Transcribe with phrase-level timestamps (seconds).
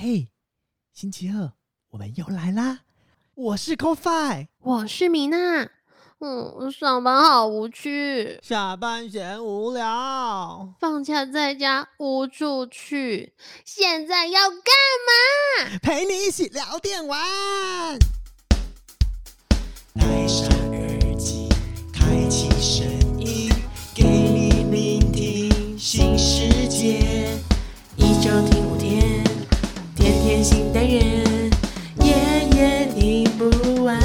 [0.00, 0.28] 嘿，
[0.92, 1.50] 星期二
[1.90, 2.82] 我们又来啦！
[3.34, 5.68] 我是 CoFi，我是米娜。
[6.20, 13.32] 嗯，上班好无趣，下班闲无聊，放假在家无处去，
[13.64, 14.60] 现在要干
[15.66, 15.78] 嘛？
[15.82, 17.18] 陪你一起聊电玩。
[19.94, 21.48] 戴上耳机，
[21.92, 22.86] 开启声
[23.18, 23.50] 音，
[23.96, 27.36] 给你聆听新世界。
[27.96, 28.67] 一周听
[30.38, 31.50] 天天新单元，
[32.04, 32.14] 夜
[32.54, 33.98] 夜听不完。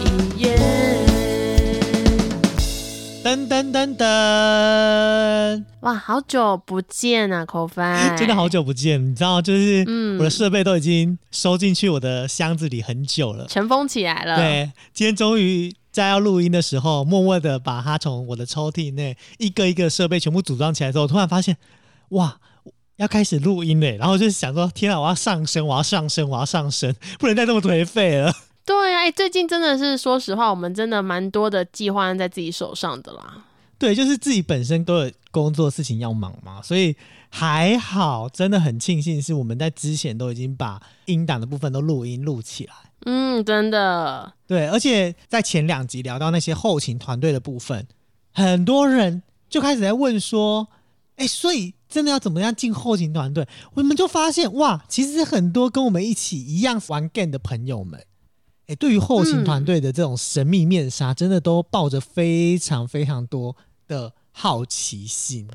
[0.00, 0.56] 艺院。
[3.24, 13.46] 噔噔噔噔，哇，好久不见啊，口饭，真的好久不见，你知道，就是嗯我的设备都已经收进去我的箱子里很久了。
[13.48, 21.56] 尘封起来了。，对，今天终于在要录音的时候，默默的把它从我的抽屉内一个一个设备全部组装起来之后，突然发现，
[22.10, 22.36] 哇，
[22.96, 23.96] 要开始录音嘞！
[23.96, 28.32] 然后就想说，天啊，我要上升，我要上升，我要上升， 不能再这么颓废了。
[28.64, 33.44] 对啊，哎、最近真的是，说实话，我们真的蛮多的计划在自己手上的啦。
[33.78, 36.94] 对，就是自己本身都有工作事情要忙嘛，所以
[37.28, 42.72] 还好，真的很庆幸是我们在之前都已经把音档的部分都录音录起来。
[43.06, 47.86] 嗯，真的，对，而且在前两集聊到那些后勤团队的部分，
[48.32, 50.68] 很多人就开始在问说
[51.16, 58.04] ：“哎，所以真的要怎么样进后勤团队？”我们就发现，哇，其实很多跟我们一起一样玩 game 的朋友们，
[58.66, 65.48] 哎，对于后勤团队的这种神秘面纱，真的都抱着非常非常多的好奇心。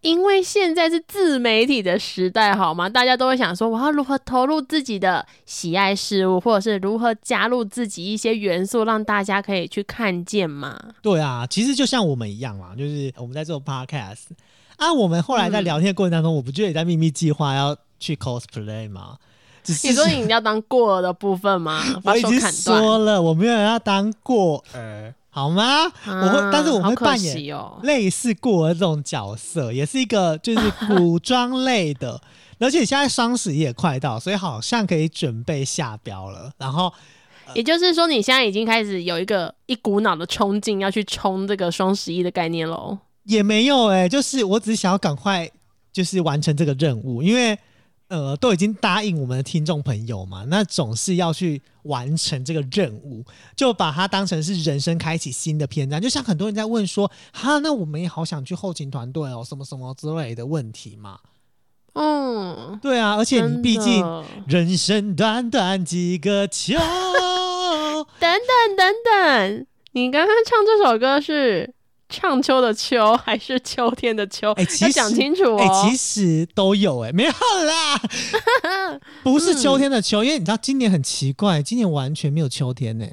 [0.00, 2.90] 因为现在是自媒体的时代，好吗？
[2.90, 10.78] 大家都会想说，我要如何投入自己的喜爱事物，或者是如何加入自己一些元素，让大家可以去看见嘛。
[11.00, 14.24] 对啊，其实就像我们一样嘛，就是我们在做 podcast
[14.76, 19.16] 啊，我们后来在嗯聊天的过程当中，我不就也在秘密计划要去 cosplay 吗？
[19.62, 21.82] 只是你说你要当过儿的部分吗？
[22.04, 25.84] 我已经说了，我没有要当过儿，好吗？
[26.06, 27.56] 我会，但是我会扮演。
[27.82, 32.20] 类似过儿这种角色，也是一个就是古装类的。
[32.60, 36.52] 而且现在双十一也快到，所以好像可以准备下标了。
[36.58, 36.92] 然后
[37.54, 42.96] 也就是说，你现在已经开始有一个一股脑的冲劲，要去冲这个双十一的概念喽。
[43.24, 45.50] 也没有哎、就是我只是想要赶快
[45.92, 47.58] 就是完成这个任务，因为
[48.08, 53.24] 呃都已经答应我们的听众朋友嘛，那总是要去完成这个任务，
[53.56, 56.00] 就把它当成是人生开启新的篇章。
[56.00, 61.18] 就像很多人在问说，哈，那我们也好想去后勤团队哦，什么什么之类的问题嘛。
[61.94, 64.04] 嗯，对啊，而且你毕竟
[64.48, 66.74] 人生短短几个秋，
[68.18, 71.72] 等等等等，你刚刚唱这首歌是
[72.08, 74.52] 唱秋的秋还是秋天的秋？
[74.52, 75.58] 哎其要讲实清楚哦。
[75.58, 78.00] 哎、其实都有哎、没有啦，
[79.24, 83.06] 不是秋天的秋，因为你知道今年很奇怪，今年完全没有秋天呢、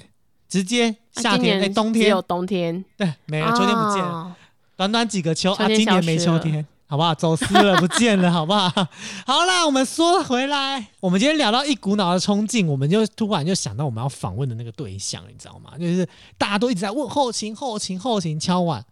[0.47, 2.03] 直接夏天哎、年冬天。
[2.03, 4.37] 只有冬天，对没有，秋天不见了，啊
[4.75, 6.65] 短短几个秋啊，今年没秋天。
[6.91, 7.15] 好不好？
[7.15, 8.67] 走失了，不见了，好不好？
[9.25, 15.71] 好啦，我们说回来，我们今天聊到一股脑的冲劲，我们就突然就想到我们要访问的那个对象，你知道吗？
[15.79, 16.05] 就是
[16.37, 18.83] 大家都一直在问后勤、后勤、后勤敲碗，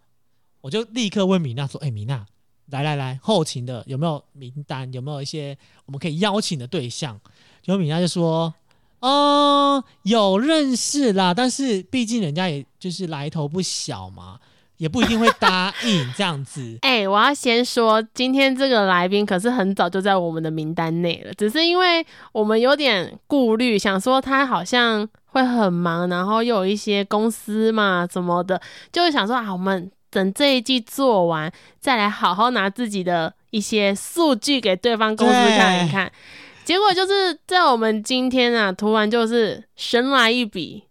[0.61, 2.25] 我就立刻问米娜说：“哎、米娜，
[2.67, 4.89] 来来来，后勤的有没有名单？
[4.93, 7.19] 有没有一些我们可以邀请的对象？”
[7.61, 8.53] 结果米娜就说
[9.01, 14.39] ：“哦，有认识啦，但是毕竟人家也就是来头不小嘛，
[14.79, 16.79] 也不一定会答应这样子。
[16.81, 28.59] 哎、我要先说，今天这个来宾可是很早就在我们的名单内了，只是因为我们有点顾虑，想说他好像会很忙，然后又有一些公司嘛什么的，
[28.91, 36.09] 就是想说啊，我们等这一季做完，再来好好拿自己的一些数据给对方公司看一看。
[36.63, 40.83] 结果就是在我们今天啊，突然就是神来一笔，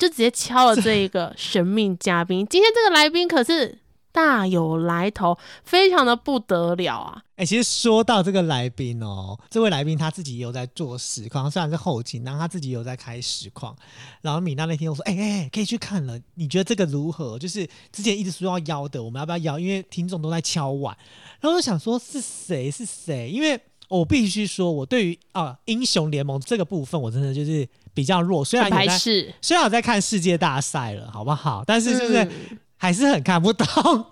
[0.00, 2.46] 就直接敲了这一个神秘嘉宾。
[2.46, 3.78] 今天这个来宾可是
[4.10, 7.22] 大有来头，非常的不得了啊！
[7.36, 13.76] 哎、其实说到这个来宾哦，这位来宾他自己也有在做实况，虽然是后勤，然后他自己也有在开实况。
[14.22, 17.38] 然后米娜那天我说：“哎、哎、可以去看了，你觉得这个如何？
[17.38, 19.58] 就是之前一直说要邀的，我们要不要邀？
[19.58, 20.96] 因为听众都在敲碗。”
[21.40, 23.30] 然后我就想说是谁是谁？
[23.30, 28.44] 因为我必须说，我对于啊英雄联盟这个部分，我真的就是比较弱。
[28.44, 28.98] 虽然很有在，
[29.40, 31.64] 虽然我在看世界大赛了，好不好？
[31.66, 32.24] 但是就是。
[32.24, 33.66] 嗯还是很看不懂。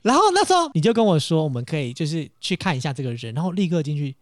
[0.00, 4.16] 然后那时候你就跟我说，我们可以就是去看一下这个人，然后立刻进去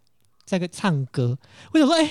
[0.45, 1.39] 在个唱歌。
[1.73, 2.05] 我想说，哎、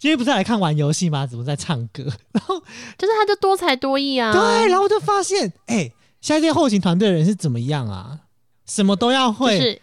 [0.00, 1.24] 今天不是来看玩游戏吗？
[1.24, 2.02] 怎么在唱歌？
[2.32, 4.32] 然后、就是他就多才多艺啊。
[4.32, 8.18] 对，然后我就发现，哎、现在这些后勤团队的人是怎么样啊？
[8.66, 9.60] 什么都要就会。
[9.60, 9.80] 是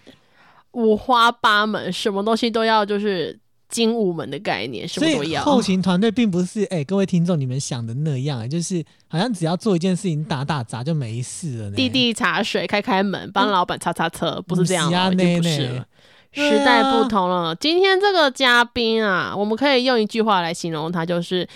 [0.72, 3.40] 五花八门，什么东西都要，就是
[3.74, 5.44] 精武门的概念，什么都要。
[5.44, 11.76] 后勤团队并不是哎、各位听众你们想的那样、就是好像只要做一件事情打打杂就没事了呢。
[11.76, 15.86] 递递茶水，开开门，帮老板擦擦车，不是这样不是啊了，已经不内内是了。
[16.36, 17.56] 时代啊不同了。
[17.56, 21.48] 今天这个嘉宾啊，我们可以用一句话来形容他，就是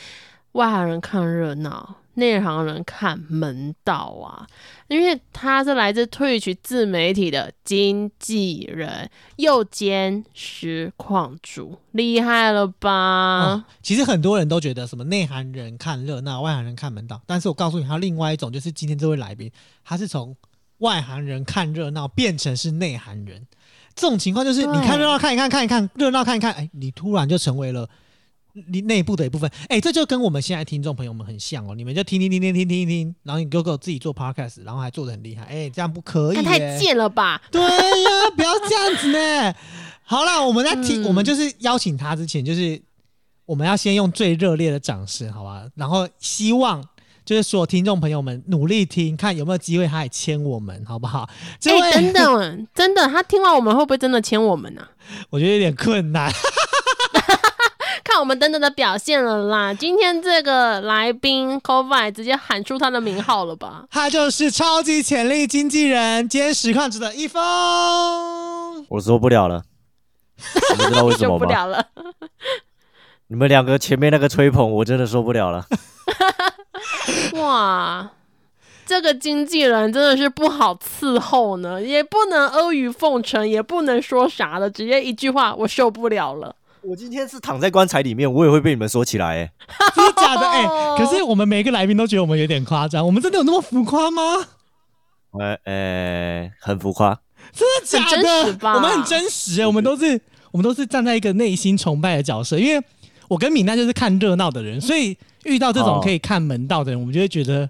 [0.57, 4.47] 外行人看热闹，内行人看门道啊。
[4.87, 13.65] 因为他是来自 Twitch 自媒体的经纪人，又兼实况主，厉害了吧？
[13.83, 17.21] 其实很多人都觉得什么内行人看热闹，外行人看门道。
[17.27, 19.51] 但是我告诉你，还有另外一种，就是今天这位来宾，
[19.85, 20.35] 他是从
[20.79, 23.45] 外行人看热闹变成是内行人。
[23.93, 27.87] 这种情况就是你看热闹看一看看一看，热闹看一看，哎，你突然就成为了
[28.67, 29.49] 你内部的一部分。
[29.69, 31.75] 哎，这就跟我们现在听众朋友们很像哦。
[31.75, 35.43] 你们就听听听听听听听，然后你哥哥自己做 podcast，然后还做的很厉害。
[35.45, 37.41] 哎，这样不可以他，太贱了吧？
[37.51, 39.53] 对呀，不要这样子呢。
[40.03, 42.81] 好了，我们在听，嗯我们就是邀请他之前，就是
[43.45, 45.65] 我们要先用最热烈的掌声，好吧？
[45.75, 46.83] 然后希望
[47.25, 51.29] 就是所有听众朋友们努力听，看有没有机会他也签我们，好不好？
[51.59, 54.81] 这哎、位、等等，真的，他听完我们会不会真的签我们呢、
[55.29, 56.31] 我觉得有点困难。
[58.17, 59.71] 看我们等等的表现了啦。
[59.71, 63.85] 今天这个来宾 c o v i 直接喊出他的名号了吧？
[63.91, 67.39] 他就是超级潜力经纪人兼实况组的一峰。
[68.89, 69.61] 我受不了了，
[70.77, 71.45] 你们知道为什受么吗？
[71.45, 71.85] 不了了。
[73.27, 75.67] 你们两个前面那个吹捧，我真的受不了了。
[77.39, 78.09] 哇，
[78.87, 86.55] 这个经纪人真的是不好伺候呢，也不能阿谀奉承，也不能说啥的，直接一句话，我受不了了。
[86.87, 89.51] 我今天是躺在棺材里面，我也会被你们说起来、欸。
[89.93, 90.47] 真的假的？
[90.47, 94.21] 哎、哦可是我们每个来宾都觉得我们有点夸张，我们真的有那么浮夸吗？
[95.31, 97.19] 呃呃，很浮夸。
[97.51, 98.21] 真的假
[98.55, 98.73] 的？
[98.73, 100.19] 我们很真实，我们都是
[100.51, 102.81] 我们都是站在一个内心崇拜的角色，因为
[103.27, 107.69] 我跟米娜就是看热闹的人，所以遇到这种哦可以看门道的人，我们就会觉得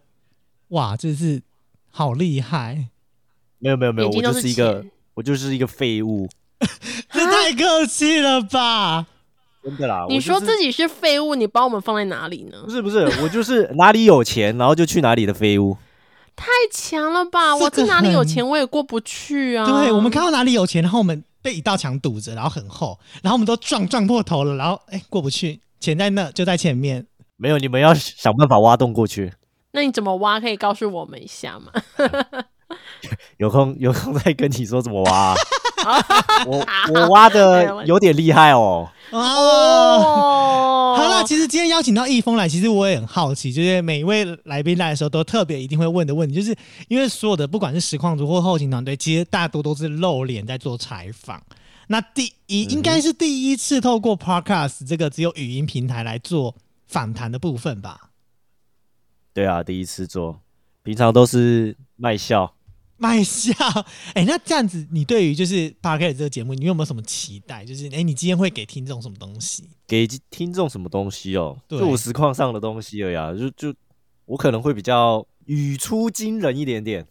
[0.69, 1.42] 哇，这是
[1.90, 2.90] 好厉害，
[3.58, 4.86] 没有没有没有，我就是是一个，
[5.16, 6.30] 我就是一个废物，
[7.12, 7.17] 这
[7.48, 9.06] 太客气了吧？
[9.64, 10.06] 真的啦。
[10.10, 12.70] 你说自己是废物，你把我们放在哪里呢不？
[12.70, 15.78] 是不是，我就是哪里有钱，然后就去哪里的废物。
[16.36, 17.56] 太强了吧！
[17.56, 19.66] 我这哪里有钱，我也过不去啊。
[19.66, 27.06] 对，我们看到哪里有钱，然后我们被一道墙堵着，然后很厚，然后我们都撞撞破头了，然后哎过不去，钱在那就在前面。
[27.38, 29.32] 没有，你们要想办法挖洞过去。
[29.72, 30.40] 那你怎么挖？
[30.40, 31.72] 可以告诉我们一下吗？
[33.38, 35.36] 有空有空再跟你说怎么挖啊、
[36.46, 38.90] 我我挖的有点厉害哦。
[39.12, 46.54] 哦，哦好了，其实今天邀请到易峰来，其实我也很好奇，就是每一位来宾来的时候，都特别一定会问的问题，就是
[46.90, 51.42] 因为所有的不管是实况组或后勤团队，其实大多都是露脸在做采访。
[51.88, 56.54] 那第一应该是第一次透过 Podcast 这个只有语音平台来做
[56.86, 58.10] 访谈的部分吧？
[59.34, 60.42] 对啊，第一次做，
[60.84, 62.56] 平常都是卖笑。
[62.98, 63.54] 卖笑，
[64.16, 67.64] 哎、那这样子，你对于就是 Podcast 这个节目，你有没有什么期待？
[67.64, 69.70] 就是哎、你今天会给听众什么东西？
[69.88, 71.58] 给听众什么东西哦？
[71.68, 73.74] 对就我实况上的东西而已啊，就就
[74.26, 77.08] 我可能会比较语出惊人一点点。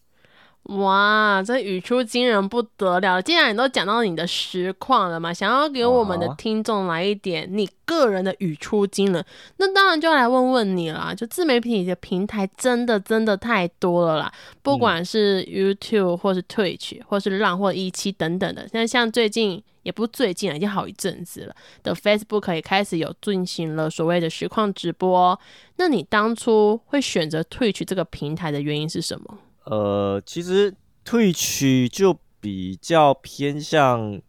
[0.69, 3.23] 哇，这语出惊人不得了！
[3.23, 9.25] 既然你都讲到你的实况了嘛，想要给我们的啊听众来一点你个人的语出惊人，
[9.58, 11.15] 那当然就要来问问你啦。
[11.15, 14.32] 就自媒体的平台真的真的太多了啦，
[14.63, 21.55] 不管是 YouTube 或是 Twitch 或是浪或一期等等的，那像最近也不最近了，已经好一阵子了
[21.85, 25.39] 的 Facebook 也开始有进行了所谓的实况直播。
[25.77, 29.39] 那你当初会选择 Twitch 这个平台的原因是什么？
[29.67, 34.20] 呃，其实退曲就比较偏向，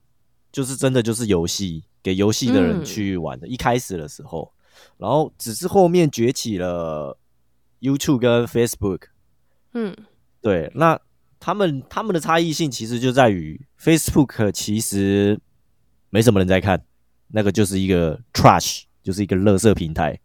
[0.52, 3.48] 就是真的就是游戏给游戏的人嗯去玩的。
[3.48, 4.52] 一开始的时候，
[4.98, 7.18] 然后只是后面崛起了
[7.80, 9.04] YouTube 跟 Facebook。
[9.74, 9.96] 嗯。
[10.40, 10.98] 对，那
[11.40, 15.38] 他们他们的差异性其实就在于 Facebook 其实
[16.10, 16.82] 没什么人在看，
[17.30, 20.18] 那个就是一个 trash，就是一个垃圾平台。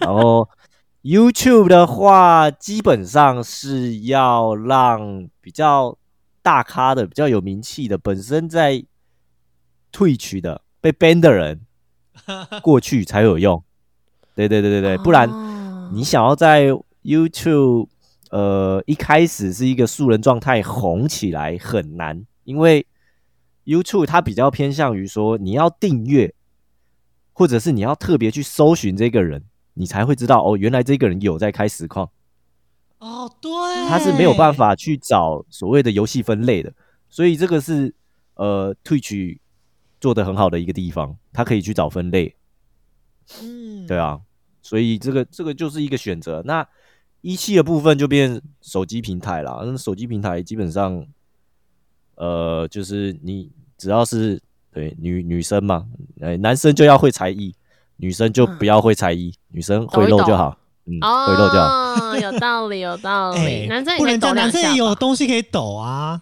[0.00, 0.46] 然后
[1.04, 5.98] YouTube 的话，基本上是要让比较
[6.40, 8.82] 大咖的、比较有名气的，本身在
[9.92, 11.60] 退取的被 ban 的人
[12.62, 13.62] 过去才有用。
[14.34, 16.70] 对对对对对，不然哦你想要在
[17.02, 17.88] YouTube
[18.30, 22.86] 呃一开始是一个素人状态红起来很难，因为
[23.66, 26.34] YouTube 它比较偏向于说你要订阅，
[27.34, 32.08] 或者是你要特别去搜寻这个人，你才会知道哦，原来这个人有在开实况，
[32.98, 33.50] 哦，对，
[33.88, 36.72] 他是没有办法去找所谓的游戏分类的，
[37.08, 37.94] 所以这个是
[38.34, 39.38] 呃 Twitch
[40.00, 42.34] 做的很好的一个地方，他可以去找分类，
[43.42, 44.20] 嗯，对啊，
[44.62, 46.42] 所以这个这个就是一个选择。
[46.44, 46.66] 那
[47.20, 51.06] 一期的部分就变手机平台啦，那手机平台基本上，
[52.16, 54.40] 呃，就是你只要是
[54.70, 55.86] 对女女生嘛，
[56.20, 57.54] 哎，男生就要会才艺，
[57.96, 61.66] 女生就不要会才艺，女生会露就好，嗯，会露就好。
[61.66, 63.38] 哦， 有道理，有道理。
[63.64, 66.20] 哎，男生也不能叫可以抖男生也有东西可以抖啊。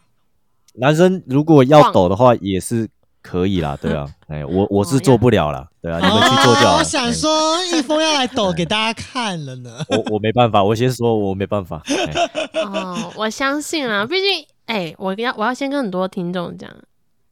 [0.74, 2.88] 男生如果要抖的话，也是
[3.20, 6.72] 可以啦，对啊， 哎，我我是做不了啦，对啊，你们去做就好了。
[6.74, 9.70] 哦我想哎说，一峰要来抖给大家看了呢。
[9.88, 11.82] 我我没办法，我先说我没办法。
[11.86, 16.70] 哎哦，我相信啊，毕竟，哎、我要我要先跟很多听众讲，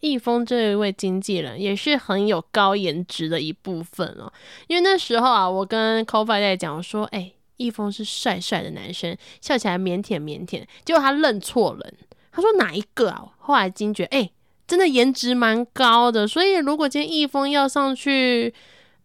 [0.01, 4.33] 易峰这一位经纪人也是很有高颜值的一部分哦。
[4.67, 11.95] 因为那时候啊，我跟 c o f i 在讲说，哎、易峰是帅帅的男生，笑起来腼腆腼腆，结果他认错人，
[12.33, 13.25] 他说哪一个啊？
[13.39, 14.31] 后来惊觉，哎、
[14.67, 18.55] 真的颜值蛮高的，所以如果今天易峰要上去，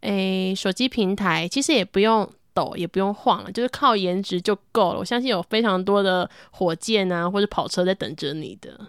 [0.01, 4.99] 诶，手机平台其实也不用抖，也不用晃了，就是靠颜值就够了。
[4.99, 8.79] 我相信有非常多的火箭啊，或者跑车在等着你的。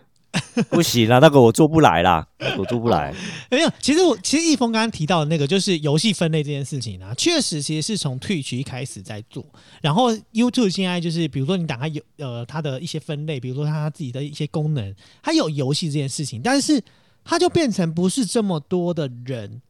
[0.70, 2.26] 不行啦，那个我做不来啦，
[2.58, 3.14] 我做不来。
[3.50, 9.44] 没有，其实我其实易峰刚刚提到的那个就是游戏分类这件事情啊，确实其实是从 Twitch 一开始在做，
[9.82, 16.82] 然后 YouTube 现在就是比如说你打开有呃它的一些分类，比如说它自己的一些功能，它有游戏这件事情，但是
[17.24, 19.60] 它就变成不是这么多的人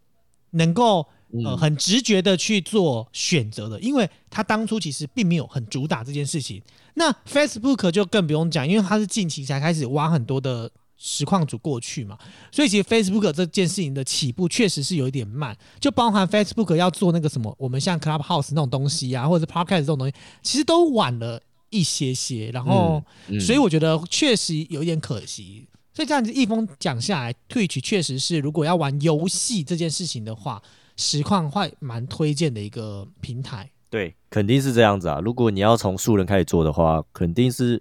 [0.51, 6.63] 能够呃嗯很直觉的去做选择的，因为它当初其实并没有很主打这件事情。
[6.99, 12.19] 那 Facebook 就更不用讲，因为它是近期才开始挖很多的实况组过去嘛，
[12.51, 23.03] 所以其实 Facebook 这件事情的起步确实是有一点慢，就包含 Facebook 要做那个什么，我们像 Clubhouse 那种东西啊，或者是 Podcast 这种东西，其实都晚了一些些，然后。
[23.29, 25.69] 嗯所以我觉得确实有一点可惜。
[25.93, 30.63] 所以这样子一封讲下来，Twitch 确实是如果要玩游戏这件事情的话，
[30.97, 33.71] 实况会蛮推荐的一个平台。
[33.89, 35.21] 对，肯定是这样子啊。
[35.21, 37.81] 如果你要从素人开始做的话，肯定是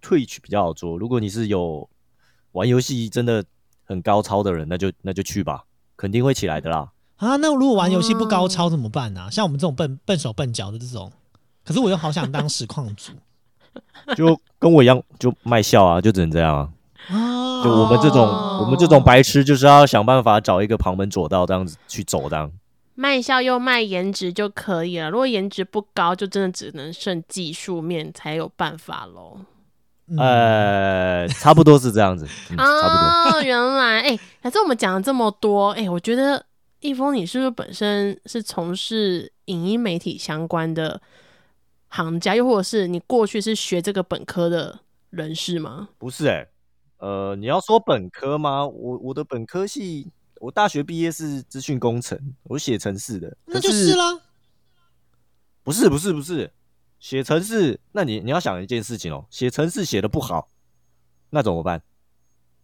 [0.00, 0.96] Twitch 比较好做。
[0.96, 1.88] 如果你是有
[2.52, 3.44] 玩游戏真的
[3.84, 5.64] 很高超的人，那就那就去吧，
[5.96, 6.92] 肯定会起来的啦。
[7.16, 11.12] 啊，那如果玩游戏不高哦超怎么办呢、像我们这种笨笨手笨脚的这种，
[11.64, 13.12] 可是我又好想当实况主
[14.16, 16.70] 就跟我一样，就卖笑啊，就只能这样啊。
[17.08, 17.64] 啊。
[17.64, 22.50] 就我们这种、哦我们这种白痴，就是要想办法找一个旁门左道，这样子去走，这样。
[22.94, 25.10] 卖笑又卖颜值就可以了。
[25.10, 29.38] 如果颜值不高，就真的只能剩技术面才有办法喽。
[30.08, 33.38] 嗯呃，差不多是这样子，嗯、差不多。
[33.38, 36.44] 哦，原来哎，反正我们讲了这么多，哎，我觉得
[36.80, 41.00] 易峰，你是不是本身是从事影音媒体相关的
[41.88, 45.88] 行家，又或者是你过去是学这个本科的人士吗？
[45.96, 46.46] 不是哎、
[46.98, 48.66] 呃，你要说本科吗？
[48.66, 50.10] 我我的本科系，
[50.42, 53.36] 我大学毕业是资讯工程，我写程式的。
[53.46, 54.18] 那就是啦。
[55.62, 56.52] 不是不是不是，
[56.98, 60.48] 写程式，那你你要想一件事情哦，写程式写的不好，
[61.30, 61.82] 那怎么办？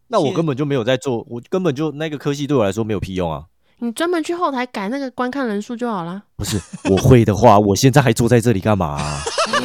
[0.09, 3.47] 那我根本就没有在做，我根本就那个科系对我来说没有屁用啊。
[3.79, 6.25] 你专门去后台改那个观看人数就好啦。
[6.35, 9.23] 不是，我会的话，我现在还坐在这里干嘛啊、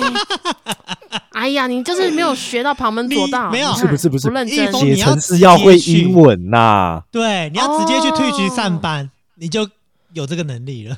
[1.43, 4.71] 哎呀，你就是没有学到旁门左道，没有你看不是不是不认真。
[4.71, 9.69] 写程式要会英文呐、对，你要直接去哦 Twitch 上班，你就
[10.13, 10.95] 有这个能力了。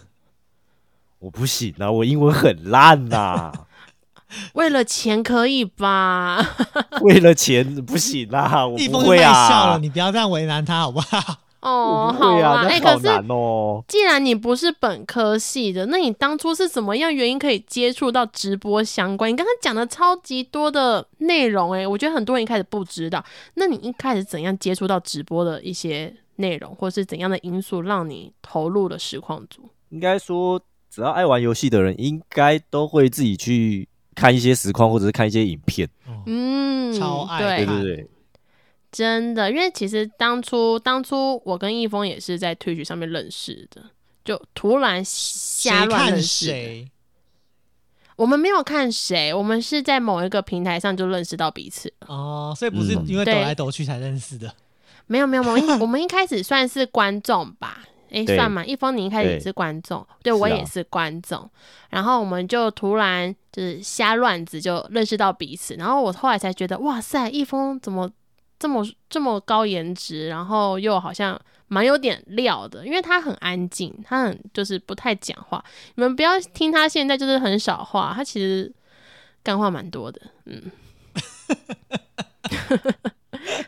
[1.18, 3.52] 我不行啊，我英文很烂呐、
[4.54, 6.38] 为了钱可以吧？
[7.02, 9.50] 为了钱不行啊，我不会啊。
[9.50, 11.40] 笑了，你不要这样为难他好不好？
[11.66, 13.08] 哦，好啊，哎、可是。
[13.88, 19.32] 既然你不是本科系的，那你当初是怎么样原因可以接触到直播相关？
[19.32, 23.24] 你刚刚讲的超级多的内容、哎，我觉得很多人一开始不知道。
[23.56, 29.64] 那你一开始怎样接触到直播的一些内容，或是怎样的因素让你投入了实况组？
[29.90, 35.90] 应该说，只要爱玩游戏的人，应该都会自己去看一些实况，或者是看一些影片。
[36.28, 38.08] 嗯，超爱对对对，
[38.96, 43.82] 真的，因为其实当初当初我跟易峰也是在 Twitch 上面认识的，
[44.24, 46.52] 就突然瞎乱认识的。
[46.54, 46.92] 谁？
[48.16, 51.92] 我们没有看谁，我们是在某一个平台上就认识到彼此。
[52.08, 54.50] 哦，所以不是嗯因为抖来抖去才认识的。
[55.08, 58.64] 没有没有，我们一 我们一开始算是观众吧，诶，对算嘛。
[58.64, 61.50] 一峰你一开始也是观众，对我也是观众，
[61.90, 68.10] 然后我们就突然就是瞎乱子就认识到彼此，然后我后来才觉得，哇塞，一峰怎么
[68.58, 75.64] 这么这么高颜值，然后又好像蛮有点料的，因为他很安静，他很就是不太讲话。
[75.96, 78.72] 你们不要听他现在就是很少话，他其实
[79.44, 80.62] 干话蛮多的，嗯。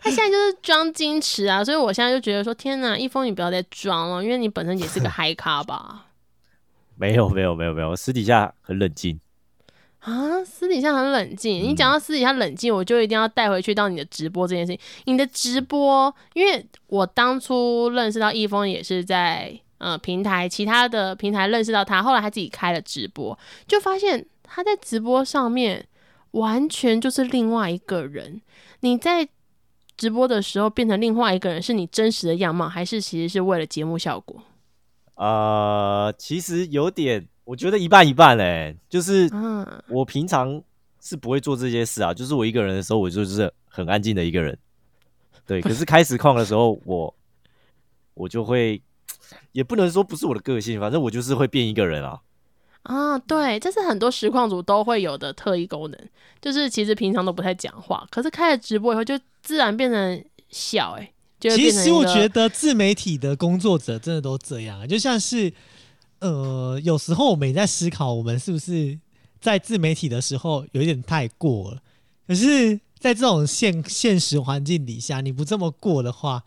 [0.01, 6.05] 他现在就是装矜持啊，所以我现在就觉得说，天哪，一峰你不要再装了，因为你本身也是个 嗨咖吧？
[6.95, 9.19] 没有没有没有没有，私底下很冷静。
[10.07, 11.61] 啊，私底下很冷静。
[11.61, 14.79] 你讲到私底下冷静，我就一定要带回去到你的直播这件事情。
[15.03, 23.37] 你的直播，因为我当初认识到易峰也是在呃平台其他的平台认识到他，后来他自己开了直播，
[23.67, 25.85] 就发现他在直播上面
[26.31, 28.41] 完全就是另外一个人。
[28.79, 29.27] 你在
[29.97, 34.41] 直播的时候变成另外一个人，是你真实的样貌，还是其实是为了节目效果？
[35.15, 38.75] 呃，其实有点，我觉得一半一半嘞。
[38.89, 40.61] 就是嗯，我平常
[41.01, 44.57] 是不会做这些事啊，就是我一个人的时候，我就是很安静的一个人。
[45.45, 47.15] 对，可是开实况的时候，我
[48.15, 48.81] 我就会，
[49.53, 52.19] 也不能说不是我的个性，反正我就是会变一个人啊。
[52.83, 55.97] 啊，对，这是很多实况组都会有的特异功能，
[56.41, 65.53] 就是其实平常都不太讲话，可是开了直播以后就自然变成小哎、就其实我觉得自媒体的工作者真的都这样，就像是
[66.19, 68.97] 呃，有时候我们也在思考，我们是不是
[69.39, 71.81] 在自媒体的时候有一点太过了。
[72.27, 76.43] 可是，在这种现现实环境底下，你不这么过的话，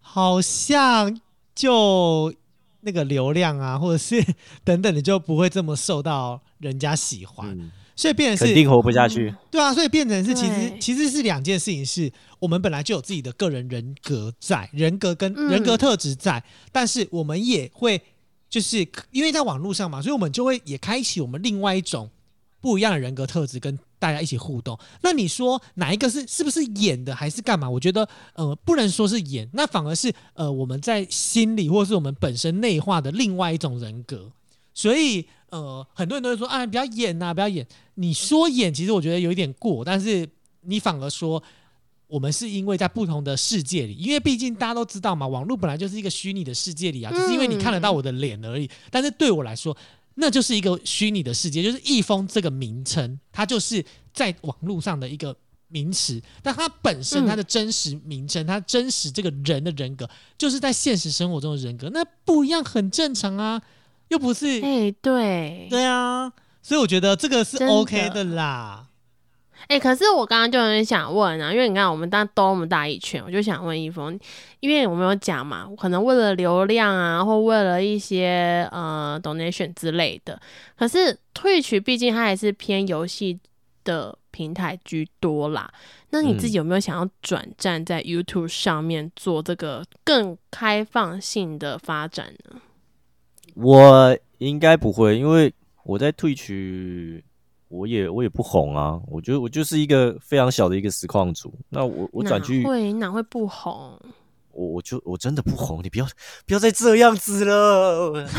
[0.00, 1.18] 好像
[1.54, 2.34] 就
[2.80, 4.22] 那个流量啊，或者是
[4.64, 7.58] 等等你，就不会这么受到人家喜欢。
[7.58, 9.34] 嗯，所以变成是肯定活不下去。
[9.50, 18.02] 对啊，所以变成是其实其实是两件事情，是我们本来就有自己的个人人格在，人格跟嗯人格特质在，但是我们也会
[18.54, 22.08] 就是因为在网络上嘛，所以我们就会也开启我们另外一种
[22.60, 24.78] 不一样的人格特质，跟大家一起互动。
[25.02, 27.68] 那你说哪一个是是不是演的，还是干嘛？
[27.68, 34.30] 我觉得呃不能说是演，那反而是呃我们在心里或是我们本身内化的另外一种人格。
[34.72, 37.66] 所以呃很多人都会说啊不要演呐、不要演。
[37.94, 40.28] 你说演，其实我觉得有一点过，但是
[40.60, 41.42] 你反而说。
[42.06, 48.70] 我们是因为在不同的世界里，因为毕竟大家都知道嘛，网络本来就是一个虚拟的世界里啊，只是因为你看得到我的脸而已。
[48.90, 49.76] 但是对我来说，
[50.16, 55.36] 那就是一个虚拟的世界，就是易峰这个名称，它就是在网络上的一个
[55.68, 63.60] 名词，但它本身嗯它的真实名称，它真实这个人的人格，就是在现实生活中的人格，那不一样，很正常啊，
[64.08, 68.86] 又不是哎、对，对啊，所以我觉得这个是 OK 的啦。
[69.68, 74.18] 哎、可是我刚刚就很想问啊，因为你看我们当兜那么大一圈，我就想问一峰，
[74.60, 80.40] 因为我们有讲嘛，可能为了流量啊，或为了一些呃 donation 之类的，
[80.76, 83.38] 可是退取毕竟它还是偏游戏
[83.82, 85.72] 的平台居多啦。
[86.10, 92.60] 那你自己有没有想要转战在 YouTube 上面做这个更开放性的发展呢？
[93.54, 95.52] 我应该不会，因为
[95.84, 97.24] 我在退取，
[97.74, 99.00] 我也我也不红啊。
[99.08, 101.52] 我觉得我就是一个非常小的一个实况组。
[101.68, 103.98] 那我我转去哪，会哪会不红？
[104.52, 106.06] 我我就我真的不红，你不要
[106.46, 108.26] 不要再这样子了。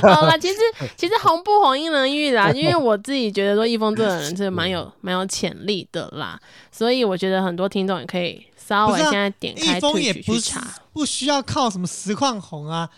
[0.00, 0.56] 好了，其实
[0.96, 6.38] 其实红不红因人而异啦，因为我自己觉得说易峰这个人是蛮有蛮有潜力的啦，
[6.70, 12.90] 所以我觉得很多听众也可以稍微现在点开易峰退取也不是去查不需要靠什么实况红啊，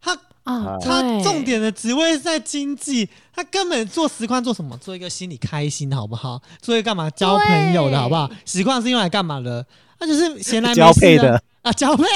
[0.00, 0.14] 他
[0.50, 4.76] 啊，他重点的职位是在经济，他根本做实况做什么？
[4.78, 6.40] 做一个心里开心，好不好？
[6.60, 7.08] 做一个干嘛？
[7.10, 8.30] 交朋友的好不好？
[8.44, 9.64] 实况是用来干嘛的？
[9.98, 12.04] 他就是闲来没事交配的啊，交配。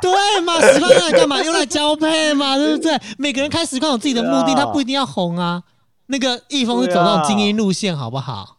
[0.00, 1.42] 对嘛，实况用来干嘛？
[1.42, 2.98] 用来交配嘛，对不对？
[3.18, 5.62] 每个人开实况有自己的目的，啊他不一定要红啊。
[6.06, 8.55] 那个易峰是走那种精英路线，好不好？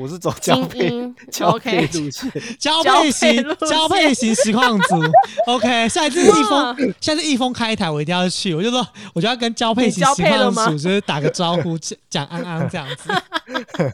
[0.00, 2.10] 我是走交精配英交配线，
[2.58, 4.96] 交交配配型交配型实况组，
[5.46, 8.54] OK，下一次易哇峰，下次易峰开台，我一定要去。
[8.54, 13.12] 我就说，我就要跟交配型交实配了吗况组就是打个招呼，讲讲安安这样子。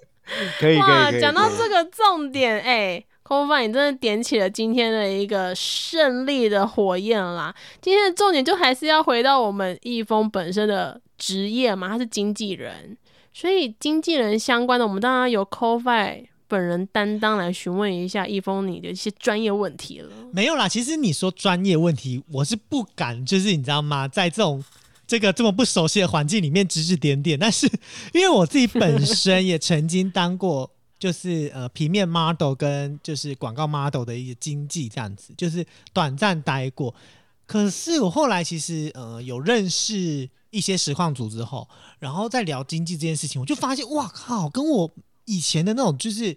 [0.59, 1.11] 可以可哇。
[1.12, 7.55] 讲到这个重点，哎、空范，你真的点起了今天的一个胜利的火焰啦！
[7.81, 12.97] 今天的重点就还是要回到我们易峰本身的职业嘛，他是经纪人，
[13.38, 20.11] 所以经纪人相关的，我们当然由 c o f i 本人担当来询问一下易峰你的一些专业问题了。
[20.33, 24.09] 没有啦，其实你说专业问题，我是不敢，就是你知道吗？
[24.09, 24.64] 在这种
[25.07, 27.70] 这个这么不熟悉的环境里面指指点点，但是
[28.14, 36.94] 因为我自己本身也曾经当过，就是呃平面 model 跟就是广告 model 的一个经纪这样子，就是短暂待过。
[37.46, 44.90] 可是我后来其实呃有认识一些实况组之后，然后再聊经济这件事情，我就发现哇靠，跟我
[45.27, 46.37] 以前的那种就是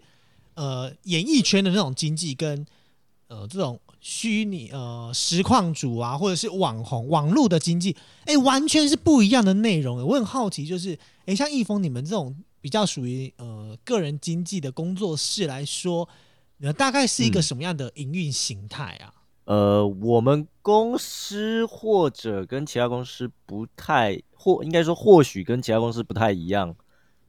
[0.55, 2.65] 呃演艺圈的那种经济跟
[3.27, 10.03] 呃这种虚拟呃实况组啊，或者是网红网络的经济，哎，完全是不一样的内容。
[10.05, 16.07] 我很好奇，就是哎，像易峰你们这种比较属于呃个人经济的工作室来说，
[16.59, 19.13] 呃，大概是一个嗯什么样的营运形态啊？
[19.49, 26.75] 呃，我们公司或者跟其他公司不太，或应该说或许跟其他公司不太一样，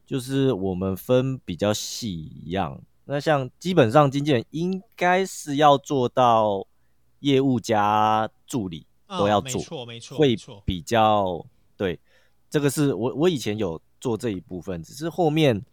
[0.05, 2.79] 就是我们分比较细一样。
[3.05, 6.67] 那像基本上经纪人应该是要做到
[7.21, 10.63] 业务加助理都要做，嗯没错，没错，会。
[10.63, 11.43] 比较
[11.75, 11.99] 对。
[12.51, 15.65] 这个是我我以前有做这一部分，只是后面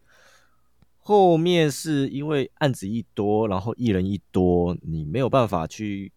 [0.96, 6.10] 后面是因为案子一多，然后艺人一多，你没有办法去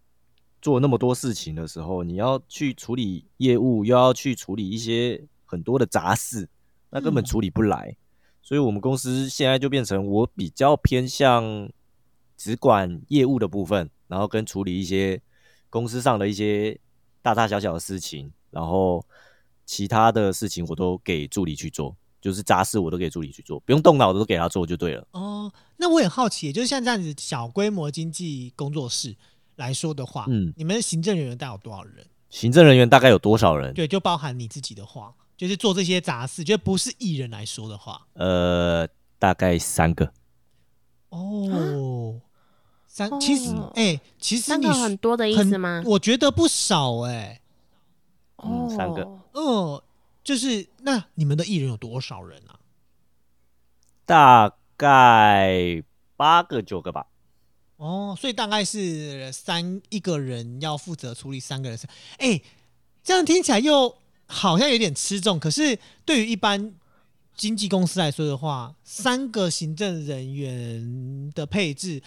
[0.61, 6.47] 做那么多事情的时候，你要去处理业务，又要去处理一些很多的杂事，
[6.89, 7.95] 那根本嗯处理不来。
[8.41, 11.69] 所以我们公司现在就变成我比较偏向
[12.37, 15.21] 只管业务的部分，然后跟处理一些
[15.69, 16.77] 公司上的一些
[17.21, 19.05] 大大小小的事情，然后
[19.65, 25.07] 其他的事情我都给助理去做，就是杂事我都给助理去做，不用动脑的都给他做就对了。
[25.11, 29.15] 哦，那我也好奇，也就是像这样子小规模经济工作室
[29.61, 32.05] 来说的话，嗯你们的行政人员大概有多少人？
[32.29, 33.73] 行政人员大概有多少人？
[33.73, 38.87] 对，就包含你自己的话，就是做这些杂事，就不是艺人来说的话，呃，
[39.19, 40.11] 大概三个。
[41.09, 42.19] 哦，
[42.87, 45.83] 三，其实，哦哎、其实你三个很多的意很思吗？
[45.85, 47.41] 我觉得不少哎、
[48.43, 49.83] 嗯三个哦嗯，
[50.23, 52.57] 就是那你们的艺人有多少人啊？
[54.05, 55.83] 大概
[56.15, 57.07] 八个九个吧。
[57.81, 61.87] 哦，所以大概是三一个人要负责处理三个人事，
[62.19, 62.39] 哎、
[63.03, 65.39] 这样听起来又好像有点吃重。
[65.39, 66.75] 可是对于一般
[67.35, 72.03] 经纪公司来说的话，三个行政人员的配置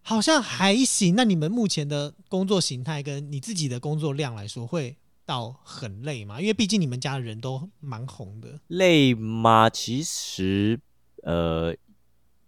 [0.00, 1.14] 好像还行。
[1.14, 4.96] 那你们目前的工作形态跟你自己的工作量来说，会
[5.26, 6.40] 到很累吗？
[6.40, 8.58] 因为毕竟你们家的人都蛮红的。
[8.68, 9.68] 累吗？
[9.68, 10.80] 其实，
[11.22, 11.76] 呃，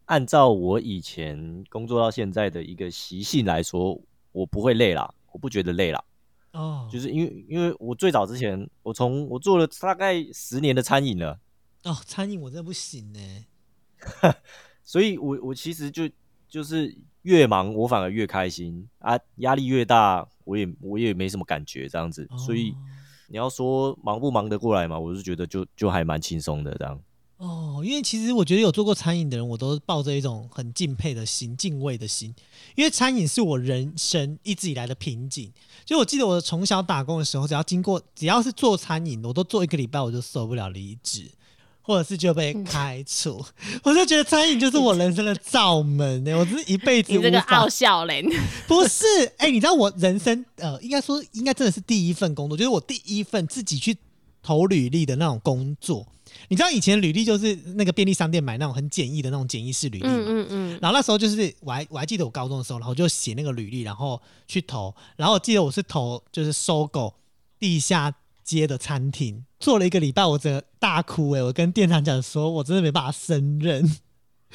[0.07, 4.01] 按照我以前工作到现在的一个习性来说，
[4.33, 6.05] 我不会累啦，我不觉得累啦。
[6.53, 11.40] 哦，就是因为因为我最早之前，我从我做了大概十年的餐饮了，
[11.85, 13.19] 哦，餐饮我真的不行呢、
[14.85, 16.09] 所以我我其实就
[16.47, 22.77] 就是越忙我反而越开心啊，压力越大我也我也没什么感觉这样子，所以哦
[23.29, 27.01] 你要说忙不忙得过来嘛，我是觉得就就还蛮轻松的这样。
[27.37, 32.33] 哦，因为其实我觉得有做过餐饮的人，我都抱着一种很敬佩的心、敬畏的心，
[32.77, 35.53] 因为餐饮是我人生一直以来的瓶颈。
[35.85, 41.29] 就我记得我从小打工的时候，只要经过只要是做餐饮，我都做一个礼拜我就受不了离职，
[41.83, 43.44] 或者是就被开除。
[43.83, 48.25] 我就觉得餐饮就是我人生的罩门呢、我真是一辈子你这个傲笑人，
[48.68, 49.05] 不是，
[49.38, 53.97] 哎、你知道我人生呃，应该说应该真的是第一份工作，就是我第一份自己去
[54.40, 56.07] 投履历的那种工作。
[56.48, 60.12] 你知道以前履历就是那个便利商店买那种很简易的那种简易式履历嘛？
[60.14, 64.94] 嗯嗯嗯，然后那时候就是我还我还记得我高中的时候，然后就写那个履历，然后去投。
[65.16, 67.14] 然后我记得我是投就是搜狗
[67.59, 73.98] 地下街的餐厅，做了一个礼拜，我真的大哭哎、我跟店长讲说，我真的没办法胜任。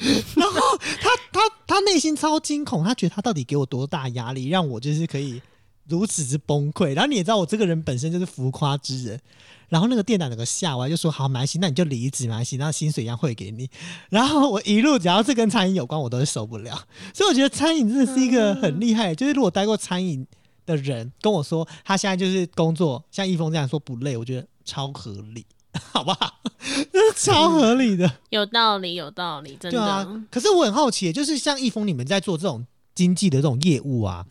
[0.00, 5.42] 然后他他他内心超惊恐，他觉得他到底给我多大压力，让我就是可以
[5.90, 6.94] 如此之崩溃。
[6.94, 9.20] 然后你也知道我这个人本身就是浮夸之人，
[9.68, 13.68] 然后那个店长整个吓完就说好，没关系，那你就离职，没关系，那薪水一样汇给你。
[14.08, 16.74] 然后我一路只要是跟餐饮有关，我都是受不了。
[17.12, 20.26] 所以我觉得餐饮真的是一个很厉害，就是如果待过餐饮
[20.66, 25.44] 的人跟我说，他现在就是工作像易峰这样说不累，我觉得超合理，
[25.92, 26.40] 好不好？
[26.92, 28.10] 这是超合理的。
[28.28, 34.26] 有道理，有道理，真对啊的。，可是我很好奇，就是像易峰你们在做这种经济的这种业务啊，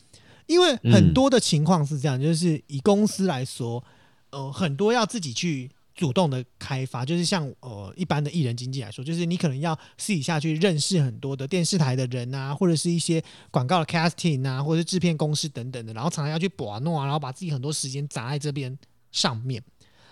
[0.49, 3.83] 因为很多的情况是这样，就是以公司来说，
[4.31, 18.75] 呃，很多要自己去主动的开发，就是像呃一般的艺人经济来说，就是你可能要私底下去认识很多的电视台的人啊，或者是一些广告的 casting 啊，或者是制片公司等等的，然后常常要去把弄啊，然后把自己很多时间砸在这边
[19.11, 19.63] 上面。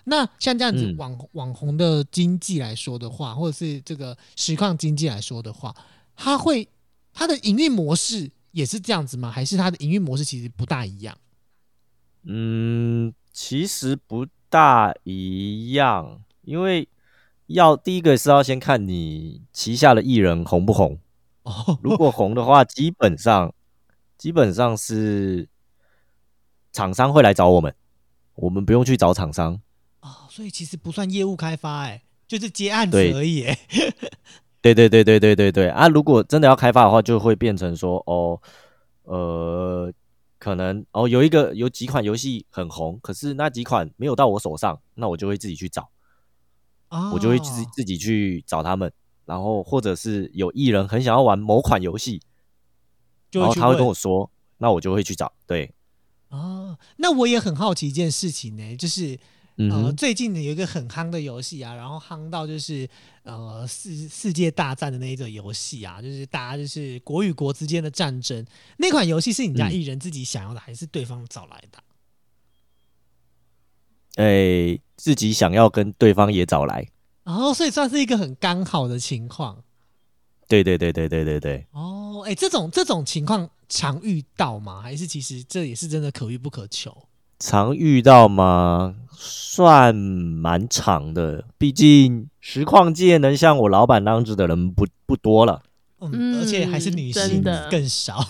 [0.03, 5.75] 那像这样子嗯网、网红的经济来说的话，或者是这个实况经济来说的话，
[6.15, 6.69] 它会
[7.11, 9.29] 它的营运模式也是这样子吗？
[9.29, 11.15] 还是它的营运模式其实不大一样？
[12.23, 16.89] 嗯，其实不大一样，因为
[17.45, 20.97] 要第一个是要先看你旗下的艺人红不红。
[21.45, 23.53] 哦，如果红的话，基本上
[24.17, 25.47] 基本上是
[26.73, 27.75] 厂商会来找我们，
[28.33, 29.61] 我们不用去找厂商。
[30.01, 33.59] 哦，所以其实不算业务开发、哎，就是接案子而已、哎
[34.73, 35.87] 对对对对对对对啊！
[35.87, 38.39] 如果真的要开发的话，就会变成说哦，
[39.03, 39.91] 呃，
[40.39, 45.89] 可能哦有一个有几款游戏很红，可是那几款没有到我手上，那我就会自己去找，
[46.89, 48.91] 哦我就会自己自己去找他们，
[49.25, 52.21] 然后或者是有艺人很想要玩某款游戏，
[53.31, 55.33] 然后他会跟我说，那我就会去找。
[55.45, 55.73] 对，
[56.29, 59.17] 哦，那我也很好奇一件事情呢，就是呃，
[59.59, 62.87] 嗯哼，最近呢有一个很夯的游戏啊，然后夯到就是
[63.23, 68.45] 呃世世界大战的那一种游戏啊，就是大家就是国与国之间的战争。
[68.77, 71.83] 那款游戏是你家嗯艺人自己想要的，还是对方找来的？
[74.15, 76.87] 哎，自己想要跟对方也找来。
[77.23, 79.63] 然后、所以算是一个很刚好的情况。
[80.47, 84.81] 对对对对对对对，哦，哎，这种这种情况常遇到吗？
[84.81, 87.06] 还是其实这也是真的可遇不可求？
[87.39, 88.95] 常遇到吗？
[89.19, 95.63] 算蛮长的，毕竟实况界能像我老板那样子的人不不多了。
[95.99, 98.23] 嗯，嗯而且还是女性的更少。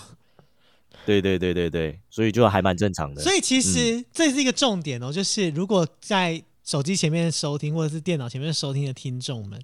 [1.04, 3.22] 对对对对对，所以就还蛮正常的。
[3.22, 9.60] 所以其实这是一个重点哦，就是如果在手机前面收听或者是电脑前面收听的听众们，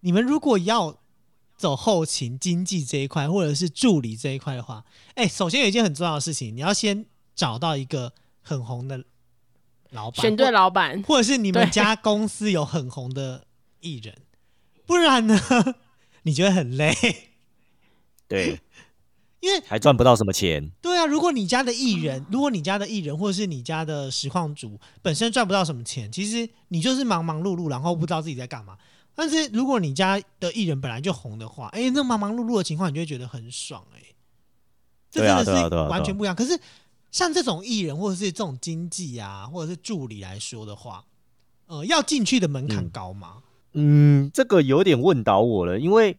[0.00, 0.96] 你们如果要
[1.56, 8.12] 走后勤经济这一块，或者是助理这一块的话，哎，首先有一件很重要的事情，你要先找到一个
[8.46, 9.04] 很红的
[9.90, 13.44] 老板，选对老板，或者是你们家公司有很红的
[13.80, 14.14] 艺人，
[14.86, 15.36] 不然呢，
[16.22, 16.94] 你觉得很累，
[18.28, 18.60] 对，
[19.40, 20.70] 因为还赚不到什么钱。
[20.80, 28.78] 对啊，如果你家的艺人，如果你家的艺人或者是你家的实况主本身赚不到什么钱，其实你就是忙忙碌碌，然后不知道自己在干嘛。
[29.14, 34.02] 但是如果你家的艺人本来就红的话，哎，那忙忙碌碌的情况，你就会觉得很爽哎、
[35.10, 36.36] 这真的是完全不一样。
[36.36, 36.60] 可是
[37.16, 41.06] 像这种艺人或者是这种经纪啊，或者是助理来说的话，
[41.64, 43.42] 呃，要进去的门槛嗯高吗？
[43.72, 46.18] 嗯，这个有点问倒我了，因为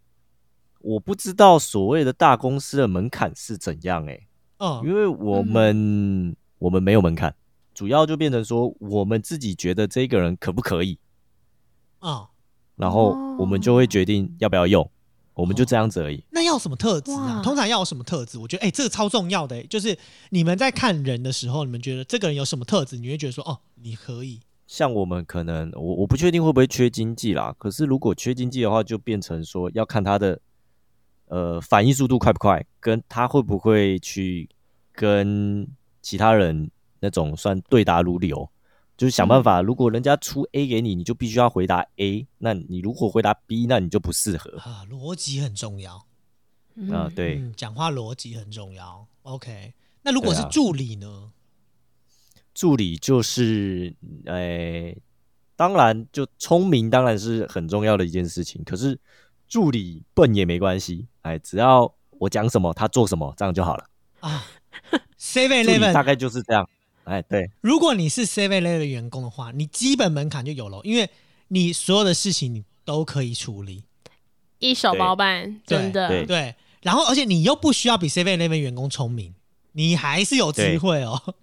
[0.80, 7.36] 我不知道所谓的大公司的门槛是怎样诶、嗯，因为我们、我们没有门槛，
[7.76, 10.98] 主要就变成说我们自己觉得这个人可不可以，
[12.02, 12.26] 嗯，
[12.76, 14.90] 然后我们就会决定要不要用，
[15.38, 16.22] 我们就这样子而已。
[16.32, 17.42] 那要什么特质啊？
[17.44, 18.38] 通常要有什么特质？
[18.40, 19.98] 我觉得，哎、这个超重要的、就是
[20.32, 24.42] 你们在看人的时候，你们觉得这个人有什么特质，你会觉得说，哦，你可以。
[24.66, 30.38] 像我们可能我我不确定会不会缺经济啦，可是如果缺经济的话，就变成说要看他的
[31.28, 34.50] 呃反应速度快不快，跟他会不会去
[34.92, 35.66] 跟
[36.02, 36.70] 其他人
[37.00, 38.50] 那种算对答如流，
[38.98, 45.96] 就是想办法，如果人家出 A 给你，你就必须要回答 A，那你如果回答 B，那你就不适合啊，逻辑很重要。
[45.96, 46.06] 啊、
[46.76, 49.08] 嗯，对，嗯，讲话逻辑很重要。
[49.22, 51.32] OK，那如果是助理呢？
[52.54, 54.96] 助理就是，呃，
[55.56, 59.00] 当然就聪明当然是很重要的一件事情，可是
[59.48, 63.86] 助理笨也没关系，哎，只要我讲什么他做什么，这样就好了。
[64.22, 64.44] 啊
[65.20, 66.68] ，Seven 助理大 Eleven，概就是这样，
[67.08, 71.10] 哎，对，如果你是 Seven Eleven 的员工的话，你基本门槛就有了，因为
[71.48, 73.84] 你所有的事情你都可以处理。
[74.60, 76.10] 一手包办，真的。
[76.10, 79.34] 对对，然后而且你又不需要比 Seven Eleven 员工聪明，
[79.72, 80.78] 你还是有机对。
[80.78, 81.36] 会哦。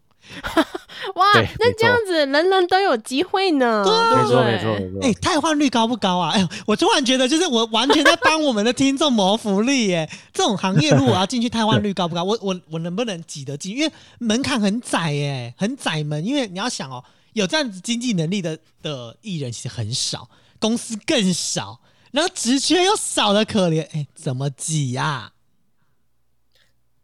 [1.17, 1.25] 哇
[1.59, 4.53] 那这样子人人都有机会呢，对不没错，对？
[4.53, 5.01] 没错，没错。
[5.03, 6.31] 哎、汰换率高不高啊？
[6.35, 10.11] 哎呦，我突然觉得，就是我完全在帮我们的听众谋福利耶。
[10.33, 12.25] 这种行业如果我要进去，汰换率高不高？
[12.25, 13.77] 我我我能不能挤得进？
[13.77, 16.25] 因为门槛很窄耶，很窄门。
[16.25, 21.81] 因为你要想哦，有这样子经济能力的的艺人其实很少，公司更少，
[22.13, 25.33] 然后职缺又少的可怜，哎，怎么挤呀、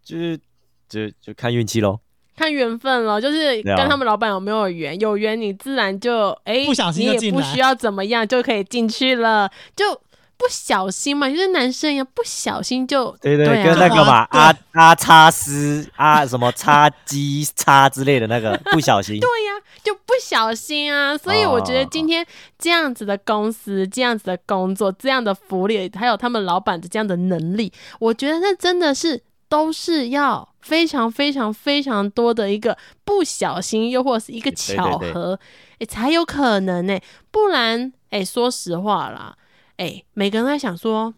[0.02, 0.40] 就是
[0.88, 2.00] 就就看运气喽。
[2.40, 7.36] 看缘分了，就是跟他们老板有没有缘，有缘你自然就哎，不小心你也就进来。
[7.36, 9.92] 不需要怎么样就可以进去了，就
[10.38, 19.20] 不小心嘛，就是男生呀，不小心就对对，跟那个嘛，阿阿叉斯啊什么叉鸡叉之类的那个， 不小心。
[19.20, 19.52] 对呀、
[19.84, 22.26] 就不小心啊，所以我觉得哦今天
[22.58, 35.38] 这样子的公司、这样子的工作、这样的福利，还有他们老板的这样的能力，我觉得那真的是都是要非常非常非常多的一个不小心，又或者是一个巧合，
[35.78, 36.98] 哎、才有可能呢、
[37.30, 39.36] 不然，哎、说实话啦，
[39.76, 41.14] 哎、每个人在想说。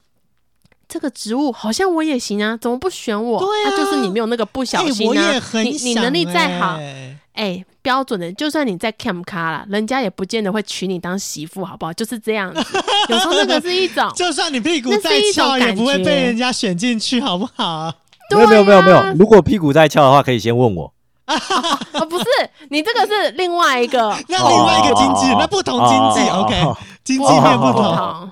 [0.88, 3.38] 这个职务好像我也行啊，怎么不选我？
[3.38, 5.08] 对啊那就是你没有那个不小哎心啊。
[5.08, 11.92] 我也很你你能力再好，哎哎、标准的，就算你在 cam 卡啦，人家也不见得会娶你当媳妇，好不好？
[11.94, 12.60] 就是这样子。
[13.08, 17.94] 有时候那个是一种， 就算你屁股再翘，也不会被人家选进去，好不好？
[18.34, 20.92] 对没有没有没有没啊有，如果屁股在翘的话，可以先问我。
[21.26, 22.24] 哦，不是，
[22.70, 24.14] 你这个是另外一个。
[24.28, 28.30] 那另外一个经纪人，哦那不同经纪哦，OK，哦 经济面不不同。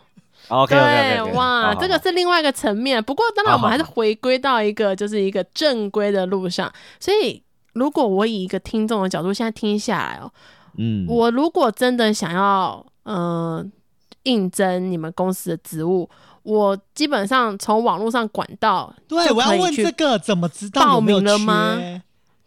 [0.48, 3.02] OK 对哇，这个是另外一个层面。
[3.02, 6.70] 不过，当然我们还是回归到一个就是一个正规的路上。
[6.98, 7.40] 所以，
[7.74, 10.28] 如果我以一个听众的角度现在听下来哦，
[10.76, 13.70] 嗯，我如果真的想要嗯
[14.24, 16.10] 应征你们公司的职务，
[16.42, 22.02] 我基本上从网络上管道对，我要问这个怎么知道报名了吗缺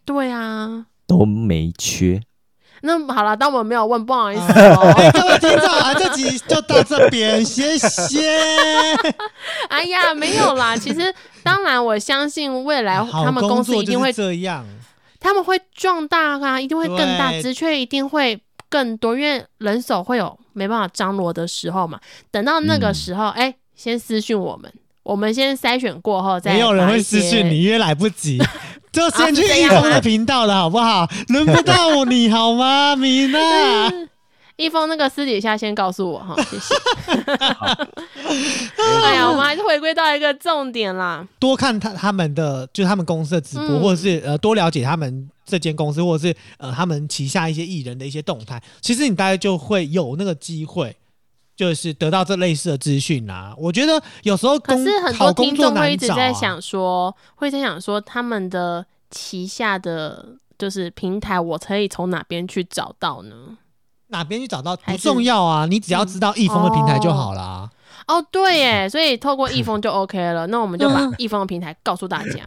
[0.06, 0.86] 对啊。
[1.06, 2.22] 都没缺。
[2.82, 5.12] 那好了，当我们没有问，不好意思哎，哦。
[5.14, 8.30] 各位听众啊， 这集就到这边，谢谢。
[9.70, 10.76] 哎呀，没有啦。
[10.80, 14.66] 其实，当然，我相信未来他们公司一定会，这样。
[15.20, 21.98] 他们会壮大啊，一定会更大，对职缺一定会更多，因为人手会有没办法张罗的时候嘛。
[22.32, 24.72] 等到那个嗯时候，哎、先私讯我们，
[25.04, 26.54] 我们先筛选过后再。
[26.54, 28.38] 没有人会私讯你，因为来不及，
[28.92, 31.08] 就先去啊是这样吗一峰的频道了，好不好？
[31.30, 33.92] 轮不到你好吗，米娜？
[34.56, 36.76] 一峰那个私底下先告诉我哈，谢谢。
[39.02, 41.28] 哎呀，我们还是回归到一个重点啦。
[41.40, 50.96] 多看他他们的，就是他们公司的直播，嗯或者是呃多了解他们这间公司，或者是呃他们旗下一些艺人的一些动态，其实你大概就会有那个机会。
[51.56, 60.26] 就是得到这类似的资讯啦，我觉得有时候工可是很多听众会一直在想说，会在想说他们的旗下的
[60.58, 63.36] 就是平台，我可以从哪边去找到呢？
[64.08, 67.70] 哪边去找到不重要啊，你只要知道易峰的平台就好啦。
[68.08, 70.46] 哦，对耶，所以透过易峰就 OK 了。
[70.48, 72.42] 那我们就把嗯易峰的平台告诉大家，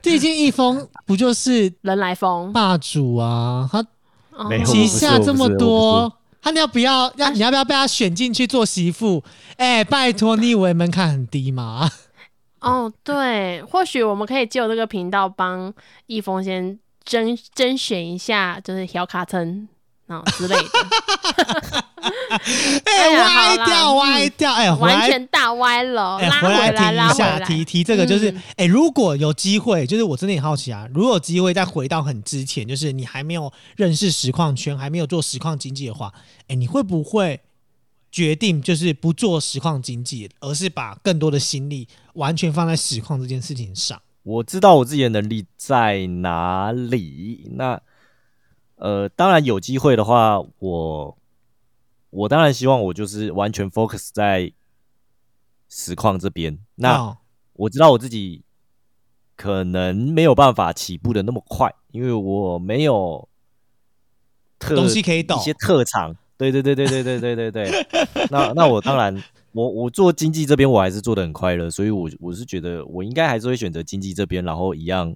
[0.00, 3.84] 毕竟易峰不就是人来疯，霸主啊，他
[4.30, 9.22] 哦旗下这么多，他你要不要啊要你要不要被他选进去做媳妇？
[9.56, 11.88] 哎、拜托，你以为门槛很低吗？
[12.60, 15.72] 哦，对，或许我们可以借由这个频道帮
[16.06, 19.68] 易峰先甄甄选一下，就是小卡称
[20.12, 20.64] 啊之类的，
[22.84, 24.72] 哎、歪掉歪掉，哎。
[24.74, 27.46] 完全大歪了，哎、拉回来来，拉回提一下，来。
[27.46, 36.12] 提提这个，就是哎、嗯如果有机会，就是我真的很好奇啊，如果有机会再回到很之前，就是你还没有认识实况圈，还没有做实况经济的话，
[36.48, 37.40] 哎、你会不会
[38.10, 44.00] 决定就是不做实况经济，而是把更多的心力完全放在实况这件事情上？
[44.24, 47.50] 我知道我自己的能力在哪里。
[47.56, 47.80] 那
[48.82, 51.16] 呃，当然有机会的话，我
[52.10, 54.52] 我当然希望我就是完全 focus 在
[55.68, 56.58] 实况这边。
[56.74, 57.18] 那、哦
[57.54, 58.42] 我知道我自己
[59.36, 63.28] 可能没有办法起步的那么快，因为我没有
[64.58, 66.16] 特东西可以懂一些特长。
[66.38, 67.86] 对对对对对对对对对。
[68.30, 75.14] 那那我当然，我我做经济这边我还是做的很快乐，所以我我是觉得我应该还是会选择经济这边，然后一样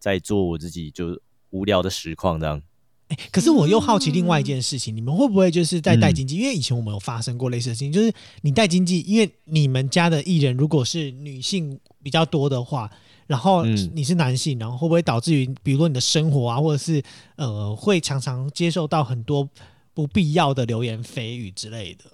[0.00, 1.18] 在做我自己就
[1.50, 2.60] 无聊的实况这样。
[3.08, 6.36] 哎、可是我又好奇另外一件事情，你们会不会就是在带嗯经济？
[6.38, 12.90] 因为以前我们有发生过类似的事情，就是你带经济，因为你们家的艺人如果是女性比较多的话，
[13.26, 17.02] 然后嗯你是男性，然后会不会导致于，比如说你的生活啊，或者是
[17.36, 19.48] 呃，会常常接受到很多
[19.94, 22.04] 不必要的流言蜚语之类的？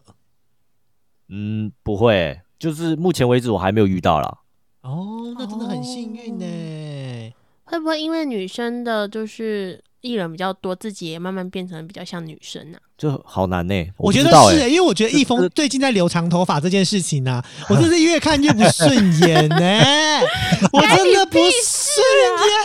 [1.28, 4.38] 嗯，不会欸、就是目前为止我还没有遇到啦。
[4.82, 7.32] 哦，那真的很幸运呢、
[7.64, 19.56] 会不会因为女生的就是艺人比较多，自己也慢慢变成比较像女生呢、就好难呢、我觉得是、因为我觉得易峰最近在留长头发这件事情呢、我真是越看越不顺眼呢、
[20.72, 21.48] 我真的不顺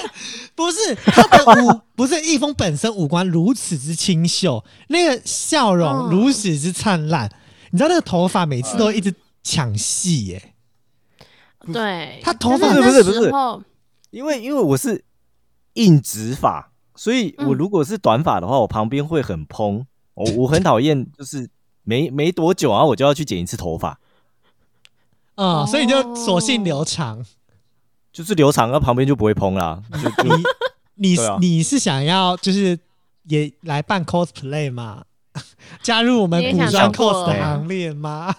[0.03, 0.11] 眼，
[0.55, 6.09] 不是他的五， 不是易峰本身五官如此之清秀，那个笑容嗯。
[6.09, 7.31] 如此之灿烂，
[7.69, 10.53] 你知道那个头发每次都一直抢戏耶、
[11.71, 13.31] 对，他头发但是那不是不是
[14.09, 15.03] 因为因为我是
[15.73, 16.66] 硬直发，
[16.97, 19.85] 所以我嗯如果是短发的话，我旁边会很蓬。
[20.15, 21.47] 我我很讨厌，就是
[21.83, 23.99] 没没多久啊，我就要去剪一次头发，
[25.35, 27.23] 嗯，所以你就哦索性留长。
[28.11, 29.79] 就是留长，那旁边就不会蓬啦。
[30.01, 30.43] 就就你
[30.95, 32.79] 你啊你是想要就是
[33.25, 35.03] 也来办 cosplay 吗？
[35.83, 38.33] 加入我们古装 cos 的过行列吗？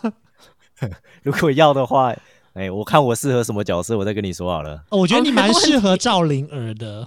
[1.23, 2.13] 如果要的话，
[2.55, 4.83] 哎、我看我适合什么角色，我再跟你说好了。
[4.89, 7.07] 哦我觉得你蛮适合赵灵儿的。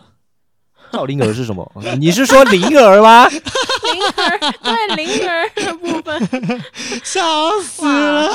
[0.91, 1.69] 赵灵儿是什么？
[1.99, 3.27] 你是说灵儿吗？
[3.27, 6.61] 灵儿对灵儿的部分，
[7.03, 7.21] 笑
[7.61, 8.29] 死了！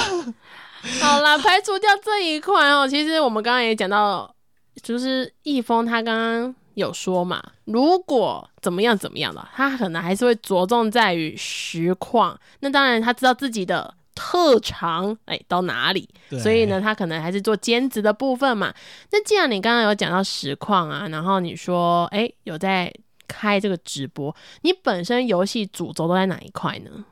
[1.00, 2.86] 好啦，排除掉这一块哦。
[2.86, 4.34] 其实我们刚刚也讲到，
[4.82, 12.38] 就是易峰他刚刚有说嘛，如果怎么样怎么样的，他可能还是会着重在于实况。
[12.60, 16.08] 那当然他知道自己的特长，哎，到哪里，
[16.42, 18.74] 所以呢，，他可能还是做兼职的部分嘛。
[19.12, 22.92] 那既然你刚刚有讲到实况啊，然后你说，哎，有在
[23.28, 27.04] 开这个直播，你本身游戏主轴都在哪一块呢？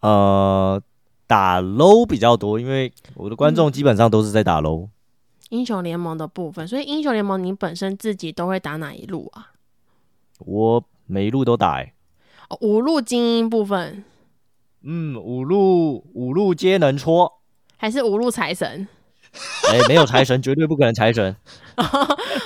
[0.00, 0.80] 呃，
[1.26, 4.88] 打 low 比较多，因为我的观众基本上都是在打 low。
[5.50, 9.50] 英雄联盟的部分，所以英雄联盟你本身自己都会打哪一路啊？
[10.38, 11.92] 我每一路都打、欸，
[12.48, 14.04] 哦，五路精英部分，
[14.82, 17.40] 嗯，五路五路皆能戳。
[17.76, 18.86] 还是五路财神？
[19.70, 21.34] 哎、没有财神， 绝对不可能财神。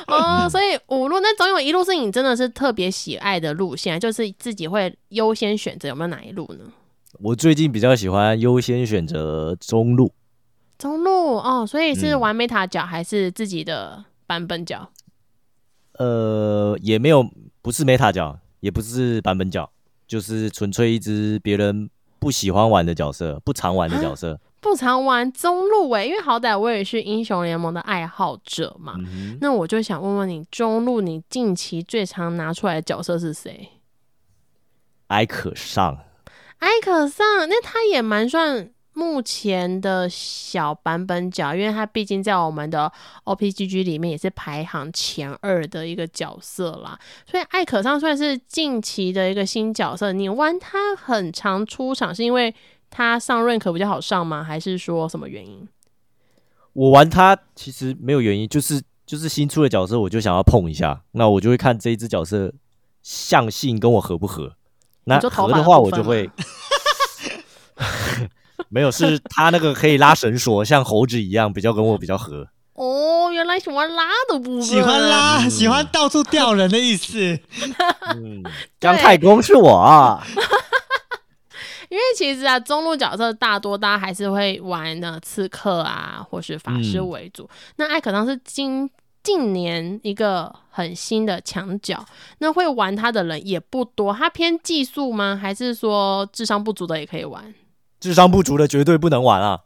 [0.07, 6.64] 哦，所以五路那总有一路是你真的是特别喜爱的路线，就是自己会优先选择，有没有哪一路呢？
[7.20, 10.12] 我最近比较喜欢优先选择中路，
[10.76, 14.91] 中路哦，所以是嗯玩 Meta 角还是自己的版本角？
[15.99, 17.24] 呃，也没有
[17.62, 19.70] 不是 Meta 角，也不是版本角，
[20.07, 21.89] 就是纯粹一只别人
[22.25, 24.41] 不喜欢玩的角色，不常玩的角色。
[24.62, 28.95] 不常玩中路诶，因为好歹我也是英雄联盟的爱好者嘛。
[28.97, 33.68] 嗯，那我就想问问你，中路你近期最常拿出来的角色是谁？
[35.09, 35.99] 艾可上，
[36.61, 42.90] 艾可上，那他也蛮算目前的小版本角，因为它毕竟在我们的
[43.24, 46.99] OPGG 里面也是排行前二的一个角色啦。
[47.26, 50.12] 所以艾可上算是近期的一个新角色。
[50.12, 52.55] 你玩他很常出场，是因为
[52.88, 54.42] 他上 rank 比较好上吗？
[54.42, 55.68] 还是说什么原因？
[56.72, 62.53] 我玩他其实没有原因，就是就是新出的角色，我就想要碰一下，那我就会看这一只角色
[63.03, 64.55] 相性跟我合不合。
[65.07, 66.30] 那合的话，我就会
[68.71, 72.49] 没有，是他那个可以拉绳索，像猴子一样，比较跟我比较合。
[72.75, 77.39] 哦，原来喜欢拉的部分，喜欢拉，嗯喜欢到处吊人的意思。
[78.17, 78.43] 嗯，
[78.81, 80.21] 姜太公是我啊，
[81.89, 87.49] 因为其实啊，中路角色大多大家还是会玩呢刺客啊，或是法师嗯为主。
[87.77, 88.91] 那艾可当是今
[89.23, 92.05] 近年一个很新的墙角，
[92.39, 94.12] 那会玩他的人也不多。
[94.12, 95.39] 他偏技术吗？
[95.41, 97.55] 还是说智商不足的也可以玩？
[98.05, 99.61] 智商不足的绝对不能玩啊。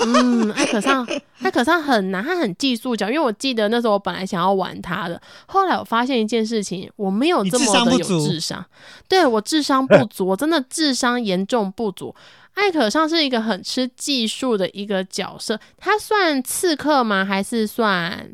[0.00, 1.08] 嗯，艾可上，
[1.40, 3.08] 艾可上很难，他很技术角。
[3.08, 8.62] 因为我记得那时候我本来想要玩他的，后来我发现一件事情，我没有这么的有商智商，
[9.08, 12.14] 对我智商不足，我 真的智商严重不足。
[12.52, 17.24] 艾可上是一个很吃技术的一个角色，他算刺客吗？
[17.24, 18.30] 还是算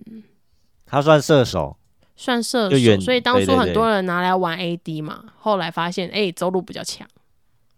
[0.84, 1.76] 他算射手，
[2.16, 3.00] 算射手？
[3.00, 7.06] 所以当初很多人拿来玩 AD 嘛，后来发现哎、走路比较强。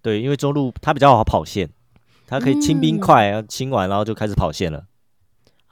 [0.06, 1.68] 对，因为中路他比较好跑线，
[2.28, 4.86] 他可以清兵嗯快，清完然后就开始跑线了。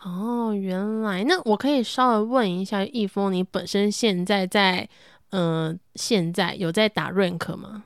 [0.03, 4.89] 哦，原来那我可以稍微问一下易峰，你本身现在在
[5.31, 7.85] 嗯、呃现在有在打 rank 吗？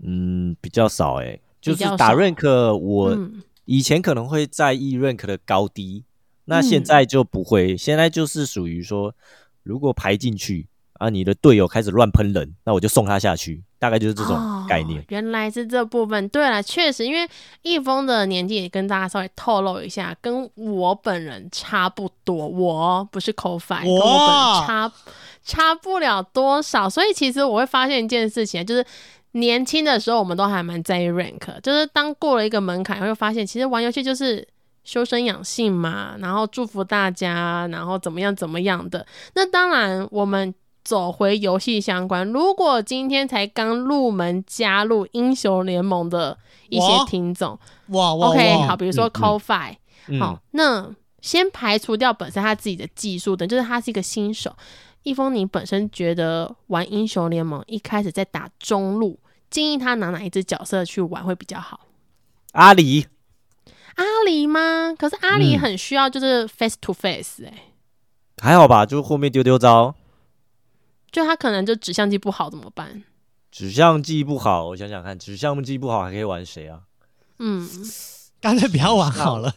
[0.00, 6.04] 嗯，比较少哎、就是打少 rank，我嗯以前可能会在意 rank 的高低，
[6.44, 9.12] 那嗯现在就不会，现在就是属于说，
[9.64, 10.68] 如果排进去
[11.02, 14.36] 啊，你的队友开始乱喷人，那我就送他下去，大概就是这种
[14.68, 15.04] 概念哦。。
[15.08, 16.28] 原来是这部分。
[16.28, 17.28] 对了，确实，因为
[17.62, 22.46] 易峰的年纪也跟大家稍微透露一下，跟我本人差不多。
[22.46, 24.92] 我不是 CoFi，跟我本人差
[25.44, 26.88] 差不了多少。
[26.88, 28.84] 所以其实我会发现一件事情，就是。
[29.34, 34.46] 年轻的时候，我们都还蛮在意 rank，就是当过了一个门槛，会发现其实玩游戏就是
[34.84, 39.06] 修身养性嘛，然后祝福大家，然后怎么样怎么样的。
[39.34, 46.36] 那当然，我们走回游戏相关，如果今天才刚入门加入英雄联盟的
[46.68, 47.58] 一些听众。
[47.88, 49.76] 哇哇，OK，好，比如说 CoFi，、
[50.08, 54.54] 嗯，好，那先排除掉本身他自己的技术等，就是他是一个新手。
[55.04, 59.18] 易峰，你本身觉得玩英雄联盟一开始在打中路，
[59.50, 61.80] 建议他拿哪一只角色去玩会比较好？
[62.52, 63.06] 阿里。
[63.96, 64.94] 阿里吗？
[64.96, 65.58] 可是阿里嗯。
[65.58, 67.52] 很需要就是 face to face 哎、
[68.40, 69.94] 还好吧，就后面丢丢招，
[71.12, 73.04] 就他可能就指向机不好怎么办？
[73.50, 76.80] 指向技不好，我想想看，指向技不好还可以玩谁啊？
[77.38, 77.68] 嗯，
[78.40, 79.54] 干脆不要玩好了。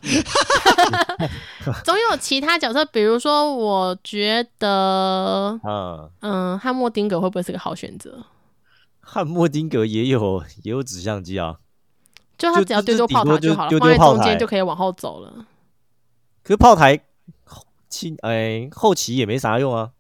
[1.86, 8.26] 总有其他角色，比如说，我觉得，嗯，嗯，汉默丁格会不会是个好选择？
[8.99, 11.60] 汉默丁格也有也有指向机啊，
[12.38, 15.45] 就他只要丢丢炮塔就好了，丢丢放在中间就可以往后走了。
[16.43, 16.99] 可是炮台
[17.45, 19.91] 后期哎后期也没啥用啊。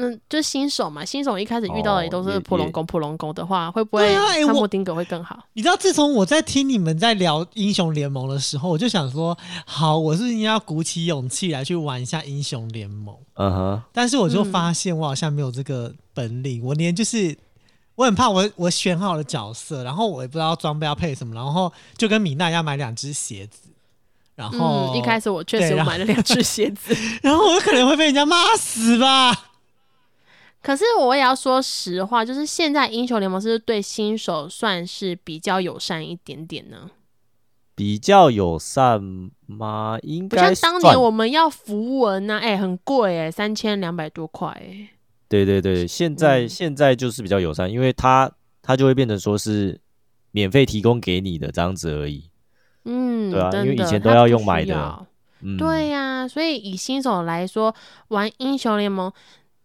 [0.00, 5.42] 嗯，就是新手嘛，新手一开始遇到的也都是普龙宫，普龙宫的话，会不会对啊哎我汉默丁格会更好？
[5.54, 9.36] 你知道，自从我在听你们在聊英雄联盟的时候，我就想说，
[9.66, 13.16] 好，我是应该要鼓起勇气来去玩一下英雄联盟？
[13.34, 17.36] 嗯哼，但是我就嗯发现我好像没有这个本领，我连就是
[17.96, 23.68] 我很怕我我选好了角色，然后我也不知道装备要配什么，然后就跟米娜要买两只鞋子，
[24.36, 29.46] 然后、嗯，一开始我确实买了两只鞋子， 然后我可能会被人家骂死吧。
[30.62, 36.90] 可是我也要说实话，就是现在英雄联盟是不是对新手算是比较友善一点点呢？
[37.74, 39.00] 比较友善
[39.46, 39.96] 吗？
[40.02, 44.88] 应不像该当年我们要符文呐、哎、很贵哎、三千两百多块哎。
[45.28, 48.30] 对对对，现在、嗯现在就是比较友善，因为它
[48.62, 49.80] 它就会变成说是
[50.32, 52.28] 免费提供给你的这样子而已。
[52.84, 55.06] 嗯，嗯，对啊因为以前都要用买的
[55.40, 57.72] 嗯，对呀、所以以新手来说，
[58.08, 59.12] 玩英雄联盟，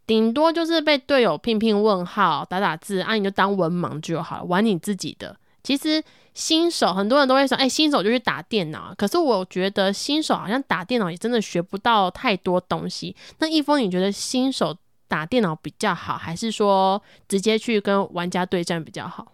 [0.05, 5.35] 顶多就是被队友拼拼问号、打打字，啊，你就当文盲就好了，玩你自己的。
[5.63, 8.93] 其实新手很多人都会说，哎、新手就去打电脑。
[8.97, 13.15] 可是我觉得新手好像打电脑也真的学不到太多东西。
[13.39, 14.75] 那一峰，你觉得新手
[15.07, 19.31] 打电脑比较好，还是说直接去跟玩家对战比较好？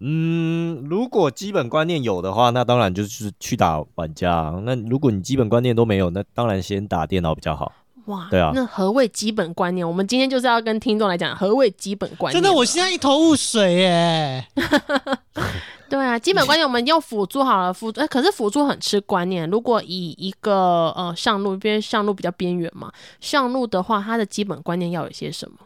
[0.00, 4.58] 嗯，如果基本观念有的话，那当然就是去打玩家。
[4.64, 7.70] 那如果你基本观念都没有，那当然先打电脑比较好。
[8.10, 9.86] 哇，对啊那何谓基本观念？
[9.86, 12.42] 我们今天就是要跟听众来讲何谓基本观念。
[12.42, 14.46] 真的，我现在一头雾水耶。
[15.88, 19.48] 对啊，基本观念我们用辅助好了，辅助、呃可是辅助很吃观念。
[19.50, 25.58] 如果以一个呃上路，因为上路比较边缘嘛，上路的话，它的基本观念要有些什么？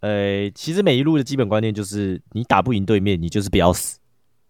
[0.00, 3.98] 呃，其实每一路的基本观念就是，你打不赢对面，你就是不要死。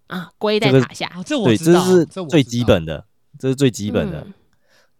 [0.09, 2.43] 啊，龟在这个塔下，啊，这我对，知道，这是最。
[2.43, 3.05] 基本的，
[3.39, 4.21] 这是最基本的。
[4.21, 4.35] 嗯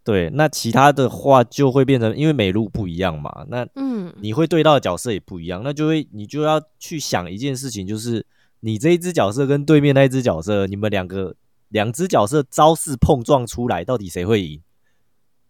[0.09, 8.25] 对，那其他的话就会变成，因为每路不一样嘛，那嗯你会对到的角色也不一样，那就会你就要去想一件事情，就是
[8.61, 11.37] 你这一只角色跟对面那一只角色，你们两个
[11.69, 14.63] 两只角色招式碰撞出来，到底谁会赢？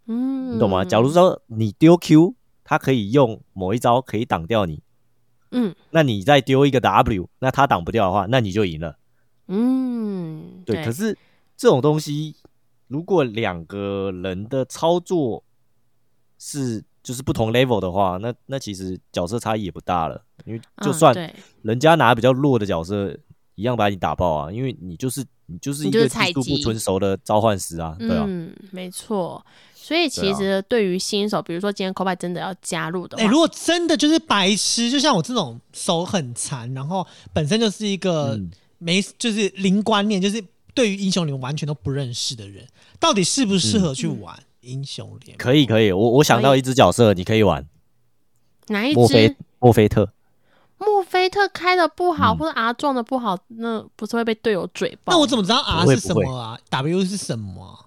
[0.08, 0.84] 嗯，你懂吗？
[0.84, 2.34] 假如说你丢 Q，
[2.64, 4.82] 他可以用某一招可以挡掉你，
[5.52, 8.98] 嗯那你再丢一个 W，那他挡不掉的话，那你就赢了。
[9.46, 11.16] 嗯，对，可是
[11.56, 12.34] 这种东西，
[12.88, 15.44] 如果两个人的操作
[16.38, 21.34] 是就是不同 level 的话，那那其实角色差异也不大了，因为就嗯算对。
[21.62, 23.16] 人家拿比较弱的角色，
[23.54, 29.44] 一样把你打爆啊，因为你就是你就是一个技术不纯熟的召唤师啊，对啊，嗯，没错。
[29.74, 38.50] 所以其实对于新手，比如说今天 c o b 真的要加入的哎、话，如果真的就是白痴，就像我这种手很残，然后本身就是一个嗯。
[38.80, 40.40] 没就是零观念，就是
[40.78, 42.64] 对于英雄联盟完全都不认识的人，
[43.00, 45.36] 到底适不适合去玩英雄联盟？
[45.36, 47.66] 可以可以，我我想到一只角色，你可以玩
[48.68, 50.12] 哪一墨菲只墨菲特，
[50.78, 55.14] 墨菲特开的不好，嗯或者 R 撞的不好，那不是会被队友嘴爆？
[55.14, 57.80] 那我怎么知道 R 是什么啊？W 是什么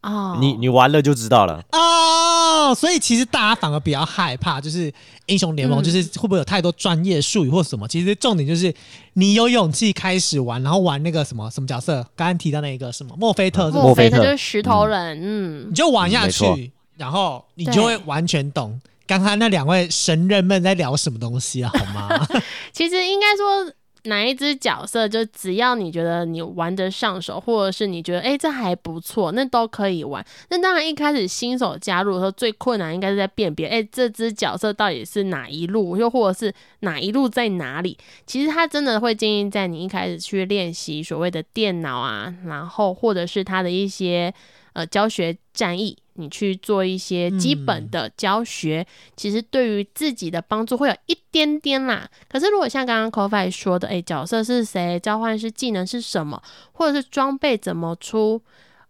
[0.00, 0.08] 啊？
[0.10, 1.62] 哦，你你玩了就知道了。
[1.72, 4.90] 哦，所以其实大家反而比较害怕，就是
[5.26, 5.84] 英雄联盟，嗯。
[5.84, 7.86] 就是会不会有太多专业术语或什么？
[7.88, 8.74] 其实重点就是
[9.14, 13.78] 你有勇气开始玩，然后玩那个什么什么角色，刚刚提到那个什么墨菲特，是是？
[13.78, 14.18] 墨菲特。
[14.18, 15.66] 就是石头人，嗯。
[15.70, 22.26] 你就玩下去，然后你就会完全懂刚刚那两位神人们在聊什么东西啊，好吗？
[22.72, 23.72] 其实应该说
[24.04, 30.24] 哪一只角色，就只要你觉得你玩得上手，或者是你觉得哎、诶这还不错，那都可以玩。
[30.50, 37.96] 那当然一开始新手加入的时候，最困难应该是在辨别，哎、这只角色到底是哪一路，又或者是哪一路在哪里。
[38.26, 44.32] 其实他真的会建议在你一开始去练习所谓的电脑啊，然后或者是他的一些
[44.74, 48.86] 呃教学战役，你去做一些基本的教学，
[49.16, 52.08] 其实对于自己的帮助会有一点点啦。
[52.28, 56.42] 可是如果像刚刚 c o f i 说的，诶，角色是谁，交换是技能是什么，
[56.72, 58.40] 或者是装备怎么出，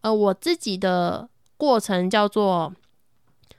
[0.03, 2.73] 呃，我自己的过程叫做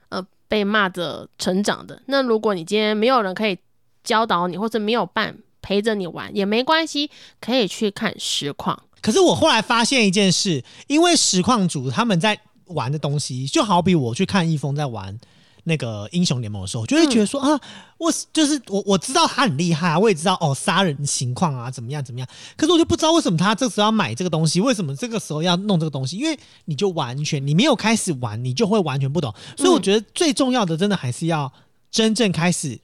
[0.09, 2.01] 呃被骂着成长的。
[2.05, 3.57] 那如果你今天没有人可以
[4.03, 7.09] 教导你，或者没有伴陪着你玩，也没关系，
[7.41, 8.84] 可以去看实况。
[9.01, 15.18] 可是我后来发现一件事，因为实况组他们在玩的东西，就好比我去看易峰在玩
[15.63, 17.59] 那个英雄联盟的时候，就会觉得说、啊，
[17.97, 31.51] 我就是我我知道他很厉害啊，我也知道哦杀人情况啊怎么样怎么样，可是我就不知道为什么他这时候要买这个东西，为什么这个时候要弄这个东西，因为你就完全你没有开始玩，你就会完全不懂，所以我觉得最重要的真的还是要
[31.89, 32.80] 真正开始。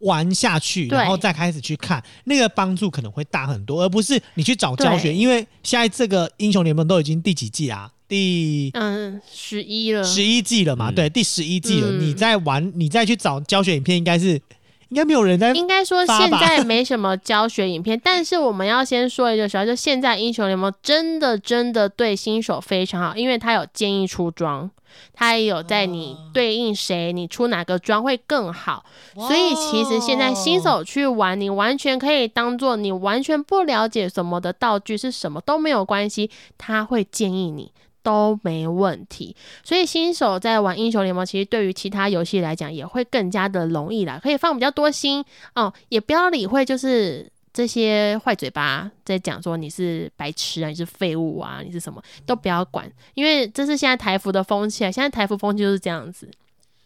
[0.00, 5.14] 玩下去，然后再开始去看，那个帮助可能会大很多，而不是你去找教学。
[5.14, 7.90] 因为现在这个英雄联盟都已经第几季啊？
[8.08, 10.90] 第嗯，十一了，十一季了嘛？
[10.90, 11.90] 嗯对，第十一季了。
[11.90, 14.40] 嗯你在玩，你再去找教学影片，应该是
[14.88, 15.52] 应该没有人在。
[15.52, 24.70] 应该说现在没什么教学影片， 但是我们要先说一个实话，就现在英雄联盟真的真的对新手非常好，因为它有建议出装，
[25.12, 28.84] 它也有在你对应谁，你出哪个装会更好。
[29.14, 37.72] 所以其实现在新手去玩，你完全可以当做你完全不了解什么的道具是什么都没有关系，他会建议你。
[38.06, 39.34] 都没问题，
[39.64, 45.24] 所以新手在玩英雄联盟，其实对于其他游戏来讲也会更加的容易啦，可以放比较多心
[45.56, 56.30] 哦，也不要理会就是这些坏嘴巴在讲说你是白痴啊，你是废物啊，你是什么都不要管，因为这是现在台服的风气啊，现在台服风气就是这样子，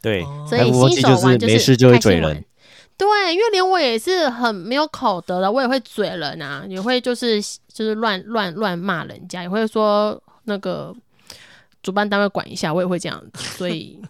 [0.00, 0.46] 对，哦。
[0.48, 2.42] 所以新手玩就是没事就会嘴人。
[2.96, 10.94] 对，因为连我也是很没有口德的，我也会嘴人啊，也会就是就是乱乱乱骂人家，也会说那个
[11.82, 13.98] 主办单位管一下，我也会这样子，所以。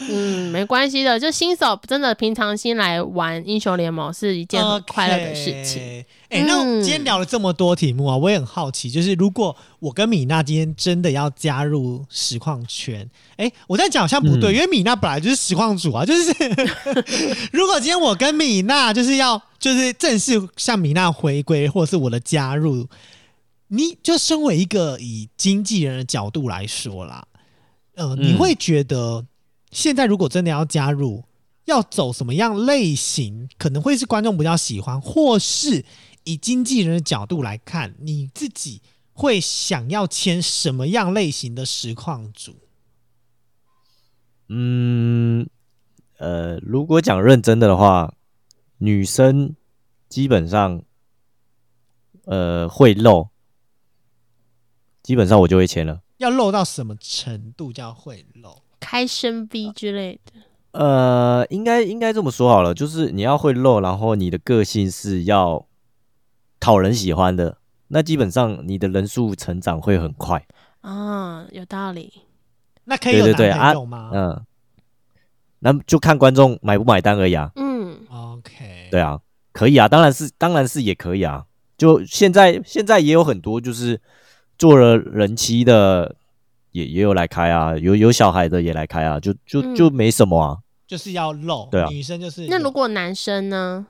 [0.00, 6.04] 嗯，没关系的，就新手真的平常心来玩英雄联盟是一件很快乐的事情。
[6.28, 13.08] 哎、那嗯今天聊了这么多题目啊，我也很好奇，就是如果我跟米娜今天真的要加入实况圈，
[13.38, 16.34] 哎、我在讲好像不对，嗯因为米娜本来就是实况主啊， 就是
[17.50, 22.86] 如果今天我跟米娜就是要就是正式向米娜回归，或者是我的加入，
[23.74, 27.26] 你就身为一个以经纪人的角度来说啦，
[27.94, 29.26] 呃，你嗯会觉得
[29.70, 31.24] 现在如果真的要加入，
[31.64, 35.86] 要走什么样类型，可能会是观众比较喜欢，或是
[36.24, 38.82] 以经纪人的角度来看，你自己
[39.14, 42.54] 会想要签什么样类型的实况组？
[44.50, 45.48] 嗯，
[46.18, 48.12] 呃，如果讲认真的的话，
[48.76, 49.56] 女生
[50.10, 50.82] 基本上
[52.26, 53.28] 呃会露，
[55.02, 56.00] 基本上我就会签了。
[56.18, 58.62] 要露到什么程度叫会露？
[58.78, 60.40] 开声 V 之类的，
[60.72, 65.66] 呃，应该应该这么说好了，就是你要会露，然后你的个性是要
[66.58, 70.44] 讨人喜欢的，那基本上你的人数成长会很快。
[70.80, 72.12] 啊，有道理。
[72.84, 74.44] 那可以有对对对啊男朋友吗、嗯，
[75.60, 77.52] 那就看观众买不买单而已啊。
[77.54, 79.20] 嗯，o k 对啊，
[79.52, 81.46] 可以啊，当然是当然是也可以啊。
[81.78, 84.00] 就现在现在也有很多就是
[84.62, 86.14] 做了人妻的，
[86.70, 90.58] 也也有来开啊，有有小孩的也来开啊，就就嗯就没什么啊。
[90.86, 93.84] 就是要露，对啊女生就是那如果男生呢？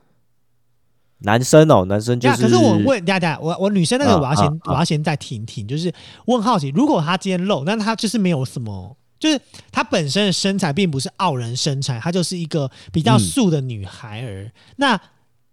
[1.19, 5.93] 男生哦，男生就是，可是我问大家，我我女生那个啊我要先、啊啊我要先再停停，就是
[6.25, 9.39] 我很好奇，如果她今天露，那她就是没有什么，就是
[9.71, 14.51] 她本身的身材并不是傲人身材，她就是一个比较嗯素的女孩儿。
[14.77, 14.99] 那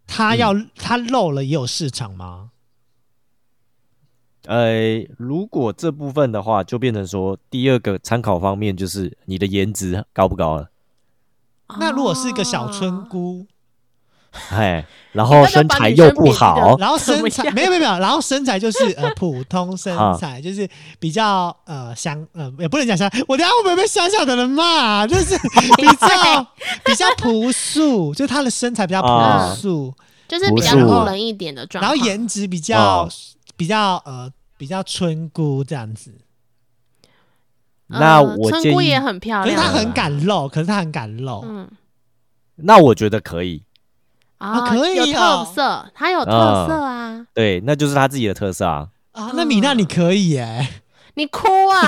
[0.06, 2.48] 她要、她露了也有市场吗？
[4.47, 10.68] 呃，如果这部分的话，就变成说第二个参考方面就是你的颜值高不高了，
[11.78, 13.07] 那如果是一个小春哦。
[13.11, 13.47] 姑，
[14.51, 20.68] 哎，然后身材又不好，然后身材没有没有没有，然后身材就是呃普通身材，就是
[20.99, 25.36] 比较呃乡呃也不能讲乡，我等下会不会被乡下的人骂、就是
[25.76, 26.47] 比较
[26.84, 29.93] 比较朴素，就是她的身材比较朴素，
[30.28, 31.91] 就是比较不是路人一点的状然。
[31.91, 33.09] 后颜值比较、哦
[33.61, 36.14] 比较呃比较村姑这样子，
[37.90, 41.68] 呃那我村姑也很漂亮，可是她很敢露，可是她很敢露，嗯
[42.56, 43.62] 那我觉得可以，
[44.38, 46.30] 啊可以有哦特色，她有特
[46.66, 47.26] 色啊！
[47.34, 48.88] 对，那就是她自己的特色啊。
[49.12, 50.66] 啊，那米娜你可以耶、
[51.14, 51.82] 你哭啊！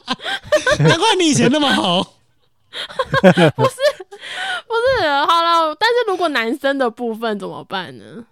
[0.80, 2.06] 难怪你以前那么红。
[3.22, 3.76] 不是，
[5.28, 8.24] 好了，但是如果男生的部分怎么办呢？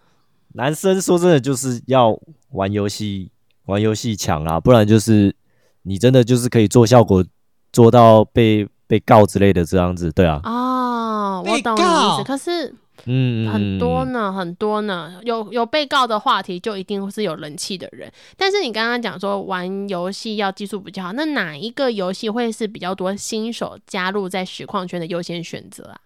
[0.54, 2.18] 男生说真的就是要
[2.50, 3.30] 玩游戏，
[3.66, 5.34] 玩游戏强啊，不然就是
[5.82, 7.24] 你真的就是可以做效果，
[7.72, 12.74] 做到被被告之类的这样子，对啊，哦，我懂你意思，可是
[13.06, 18.12] 嗯，很多嗯呢，很多呢，有有被告的话题就一定是有人气的人。
[18.36, 26.00] 但是你刚刚讲说玩游戏要技术比较好，那哪一个游戏会是比较多新手加入在实况圈的优先选择啊？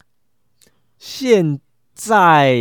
[0.99, 1.59] 现
[1.95, 2.55] 在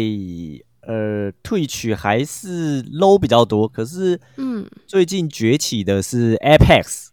[0.87, 7.07] 呃退取还是 low 比较多，可是嗯，最近崛起的是 Apex，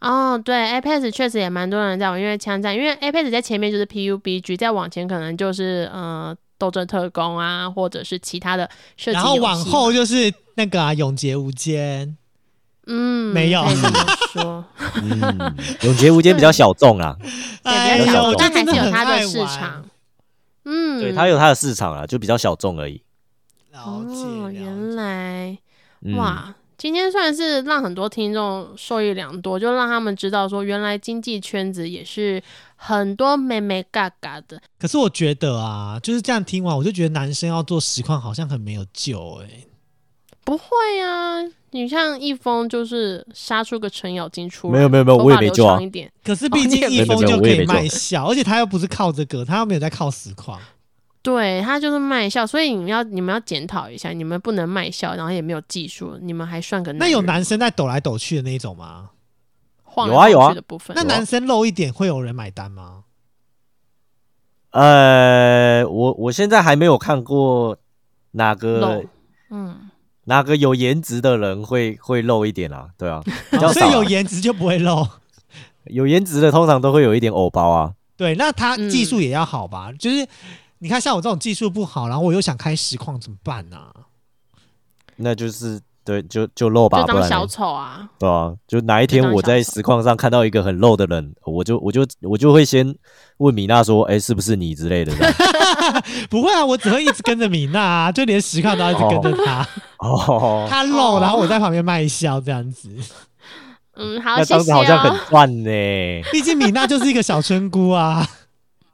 [0.00, 12.16] 哦，对，Apex 确实也蛮多人在玩，因为枪战，因为 Apex 在前面就是 PUBG，再往前可能就是呃斗争特工啊，或者是其他的射击然后往后就是那个啊，永劫无间，
[12.86, 13.64] 嗯没有
[14.32, 14.64] 说，
[15.02, 17.16] 嗯， 永劫无间比较小众啊，
[17.62, 19.84] 对，哎比较小众，但还是有它的市场。
[20.66, 23.02] 嗯，对，它有它的市场啊，就比较小众而已。
[23.74, 25.58] 了解，哦，了原解来
[26.02, 32.40] 嗯、哇，今天算是让很多听众受益良多，就让他们知道说，原来经济圈子也是
[32.76, 34.60] 很多妹妹嘎嘎的。
[34.78, 39.64] 可是我觉得啊，就是这样听完，我就觉得男生要做实况好像很没有救哎、
[40.44, 40.66] 不会
[41.02, 46.12] 啊，你像易峰就是杀出个程咬金出来，没有没有没有我也没救啊长一点。
[46.22, 50.60] 可是毕竟哦你一也没有封就可以卖笑，而且他又不是靠这个，他又没有在靠实况。
[51.24, 59.08] 对他就是卖笑，所以你们要你们要检讨一下，你们不能卖笑，然后也没有技术，你们还算个那有男生在抖来抖去的那一种吗？
[59.82, 60.94] 晃来晃有啊有啊的部分。
[60.94, 63.04] 那男生露一点会有人买单吗？
[64.72, 67.78] 呃，我我现在还没有看过
[68.32, 69.04] 哪个露
[69.50, 69.88] 嗯，
[70.24, 75.06] 哪个有颜值的人会会露一点啊，对啊， 比较哦所少啊、以有颜值就不会露。
[75.84, 79.92] 有颜值的通常都会有一点偶包啊，对，那他嗯技术也要好吧？
[79.98, 80.26] 就是
[80.84, 83.78] 你看像我这种技术不好，然后我又想开实况怎么办呢、
[85.16, 88.06] 那就是对，就就露吧，就当小丑啊。
[88.18, 92.94] 对啊，就哪一天我在丑实况上看到一个很露的人，我就我就我就会先
[93.38, 95.14] 问米娜说，哎、是不是你之类的。
[96.28, 99.66] 不会啊，我只会一直跟着米娜、啊，就连实况都要一直跟着他，
[100.00, 102.90] 哦， 他露，然后我在旁边卖笑这样子。
[103.96, 105.02] 嗯，好，那谢谢这样子好像哦。
[105.08, 105.70] 很赚呢。
[106.30, 108.28] 毕竟米娜就是一个小村姑啊，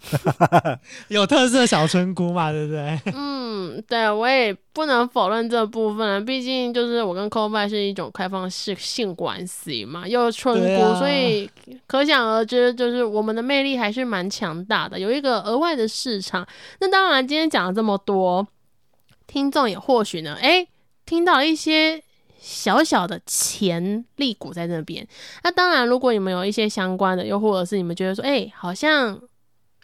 [1.08, 3.00] 有特色小村姑嘛，对不对？
[3.14, 11.48] 嗯，对我也不能否认这部分，毕竟就是我跟 c o b y 是一种开放式性关系嘛，又是村姑，啊所以
[11.86, 16.46] 可想而知，就是我们的魅力还是蛮强大的，有一个额外的市场。
[16.80, 18.46] 那当然，今天讲了这么多，
[19.26, 20.66] 听众也或许呢，哎，
[21.04, 22.02] 听到一些。
[22.42, 25.06] 小小的潜力股在那边，
[25.44, 29.20] 那当然，如果你们有一些相关的，又或者是你们觉得说，哎、好像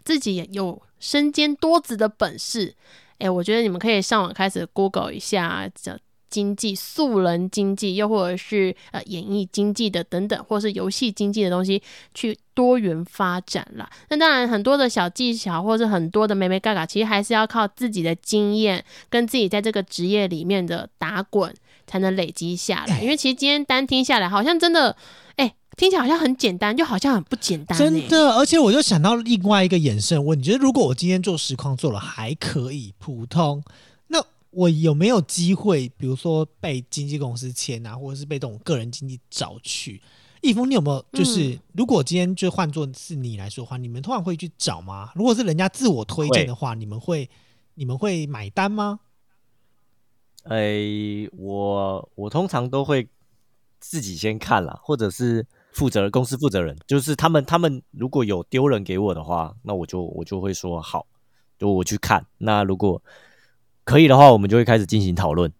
[0.07, 2.72] 自己也有身兼多职的本事，
[3.18, 5.98] 哎、我觉得你们可以上网开始 Google 一下这
[6.30, 11.82] 经济、素人经济，又或者是呃演艺经济的等等，或是游戏经济的东西，
[12.14, 13.88] 去多元发展啦。
[14.11, 21.52] 那当然，很多的小技巧，或是很多的美美嘎嘎，其实还是要靠自己的经验跟自己在这个职业里面的打滚，
[21.86, 23.00] 才能累积下来。
[23.00, 24.96] 因为其实今天单听下来，好像真的，
[25.36, 27.85] 哎、听起来好像很简单，就好像很不简单、欸。
[27.85, 33.62] 真的，而且我就想到另外一个衍生问题，就是如果我今天做实况做了还可以普通，
[34.07, 40.01] 那我有没有机会，比如说被经纪公司签啊，或者是被这种个人经纪找去？
[40.41, 45.11] 易峰，你有没有就是，嗯如果今天就换做是你来说的话，你们通常会去找吗？
[45.14, 47.29] 如果是人家自我推荐的话，你们会
[47.74, 49.01] 你们会买单吗？
[50.45, 53.09] 哎、我我通常都会
[53.81, 55.45] 自己先看了，或者是
[55.77, 61.05] 负责公司负责人，就是他们他们如果有丢人给我的话，那我就我就会说好，
[61.59, 62.24] 就我去看。
[62.39, 63.03] 那如果
[63.85, 65.53] 可以的话，我们就会开始进行讨论。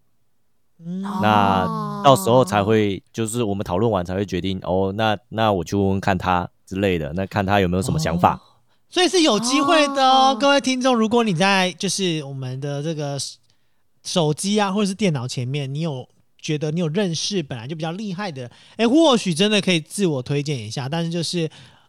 [0.79, 4.91] 嗯，那到时候才会，就是我们讨论完才会决定哦。
[4.97, 8.41] 那那我去问问看他之类的，那看他有没有什么想法。
[8.89, 13.19] 所以是有机会的哦，哦各位听众，如果你在就是我们的这个
[14.03, 16.09] 手机啊，或者是电脑前面，你有
[16.47, 21.49] 觉得你有认识本来就比较厉害的，哎，或许真的可以自我推荐一下，但是就是。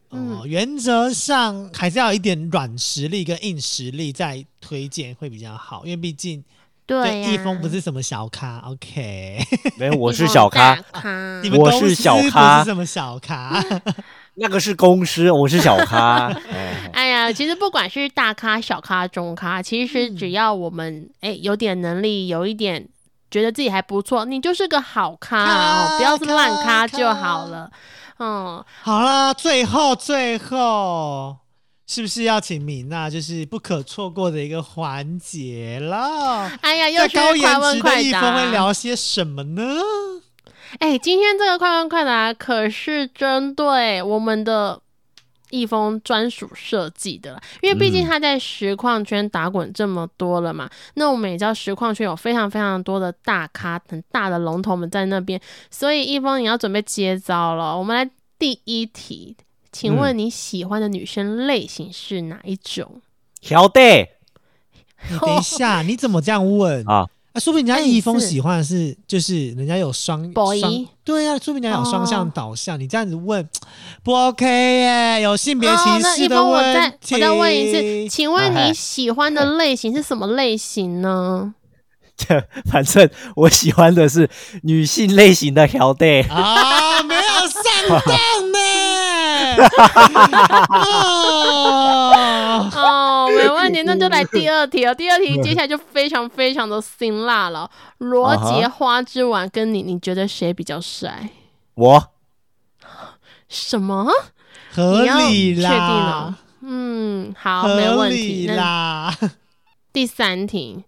[0.10, 6.42] 呃，嗯原则上还是要有一点软实力跟硬实力再推荐会比较好，因为毕竟
[6.86, 9.38] 对呀、易峰不是什么小咖 $，OK？
[9.78, 13.62] 没有，我我是小咖，咖你们我是小咖不是什么小咖，
[14.40, 16.28] 那个是公司，我是小咖。
[16.56, 22.88] 哎哎呀，其实不管是大咖、小咖、中咖，其实只要我们哎、有点能力，有一点
[23.30, 27.70] 觉得自己还不错，你就是个好咖哦，不要是烂咖咖就好了。
[28.20, 31.38] 嗯，好啦，最后最后，
[31.86, 36.52] 是不是要请米娜就是不可错过的一个环节了？
[36.62, 38.52] 哎呀，又是在高颜快问快值的易峰会。
[38.52, 39.64] 聊些什么呢？
[40.80, 44.82] 哎、今天这个快问快答可是针对我们的
[45.50, 55.40] 易峰专属设计的啦，因为毕竟嗯他在实况圈打滚这么多了嘛，那我们也知道实况圈有非常非常多的大咖、很大的龙头们在那边，
[55.72, 57.78] 所以易峰你要准备接招了。
[57.78, 59.36] 我们来第一题，
[59.72, 63.02] 请问嗯你喜欢的女生类型是哪一种？
[63.42, 63.80] 小弟
[65.10, 67.08] 你等一下，你怎么这样问啊？
[67.38, 70.34] 啊，说不定人家易峰喜欢的是，就是人家有双
[71.04, 72.80] 对啊，说不定人家有双向哦导向。
[72.80, 73.48] 你这样子问
[74.04, 75.22] 不 OK 耶？
[75.22, 77.14] 有性别哦，歧视的那易峰，我问再题。
[77.14, 81.54] 我再问一次，请问哎你喜欢的类型是什么类型呢？
[82.72, 84.28] 反正我喜欢的是
[84.64, 86.22] 女性类型的小弟。
[86.22, 87.62] 啊，没有上
[88.04, 88.58] 当呢。
[90.74, 91.57] 哦
[93.48, 94.94] 哦，没问题，那就来第二题哦。
[94.94, 97.70] 第二题接下来就非常非常的辛辣了。
[98.00, 101.30] 罗杰花之丸跟你，你觉得谁比较帅？
[101.76, 102.10] 我
[103.50, 104.12] 什么？
[104.72, 108.46] 合理确定啦哦，嗯，好，没问题。
[108.48, 109.18] 那啦。
[109.92, 110.84] 第三题，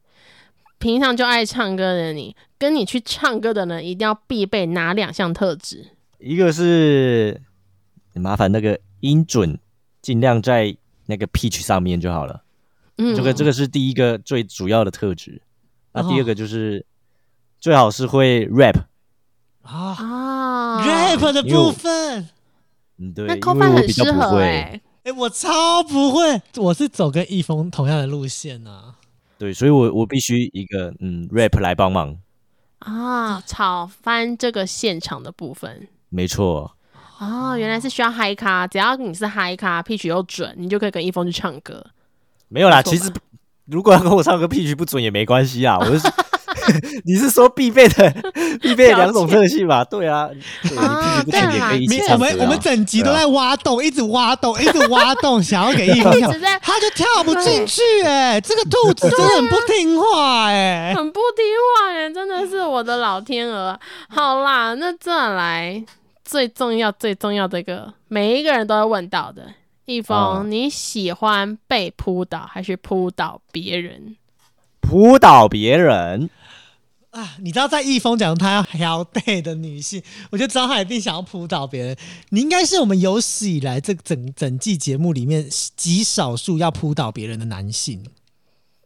[0.78, 5.88] 平常就爱唱歌的你，跟你去唱歌的人，一定要必备哪两项特质？
[6.20, 7.42] 一个是
[8.14, 9.58] 麻烦那个音准
[10.02, 10.76] 尽量在
[11.08, 12.44] 那个 pitch 上面就好了，
[13.00, 15.42] 嗯，这个这个是第一个最主要的特质。
[15.94, 16.86] 那第哦二个就是
[17.60, 18.76] 最好是会 rap，
[19.64, 22.30] 啊啊，rap 的部分，
[22.98, 28.96] 嗯，对，那因 c o 为 f 我很适比较不会，合哎、哎，我超不会，我是走跟易峰同样的路线啊。
[29.38, 32.18] 对，所以我我必须一个嗯 rap 来帮忙，
[32.80, 35.88] 啊，炒翻这个现场的部分。
[36.10, 36.76] 没错，
[37.20, 41.86] 哦，原来是需要嗨咖，只要你是嗨咖，pitch 又准，你就可以跟易峰去唱歌。
[42.50, 43.12] 没有啦，其实
[43.66, 46.08] 如果要跟我唱歌 pitch 不准也没关系啊，我是
[47.06, 48.14] 你是说必备的
[48.62, 49.84] 必备的两种特性吧？
[49.84, 50.30] 对啊，
[50.64, 52.30] 对你啊 pitch 不准也可以一你起唱歌啊。
[52.32, 61.46] 我们我们整集都在挖洞，一直挖洞，一直挖洞，想要给一分跳一直在，他就跳不进去哎、这个兔子真的很不听话哎、很不听
[61.78, 63.80] 话哎，真的是我的老天鹅。
[64.10, 65.84] 好啦，那再来
[66.26, 69.44] 最重要最重要的一个，每一个人都要问到的。
[69.90, 74.16] 一峰，啊你喜欢被扑倒还是扑倒别人？
[74.82, 76.30] 扑倒别人，
[77.12, 81.98] 啊，你知道在易峰讲他要 hell day 的女性，我就知道他一定想要扑倒别人。
[82.30, 88.04] 你应该是我们有史以来这整整季节目里面极少数要扑倒别人的男性。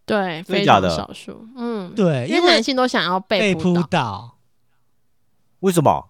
[0.05, 1.47] 对，非常的少数。
[1.55, 3.83] 嗯，对，因为男性都想要被扑扑。
[3.83, 4.37] 倒，
[5.59, 6.09] 为什么？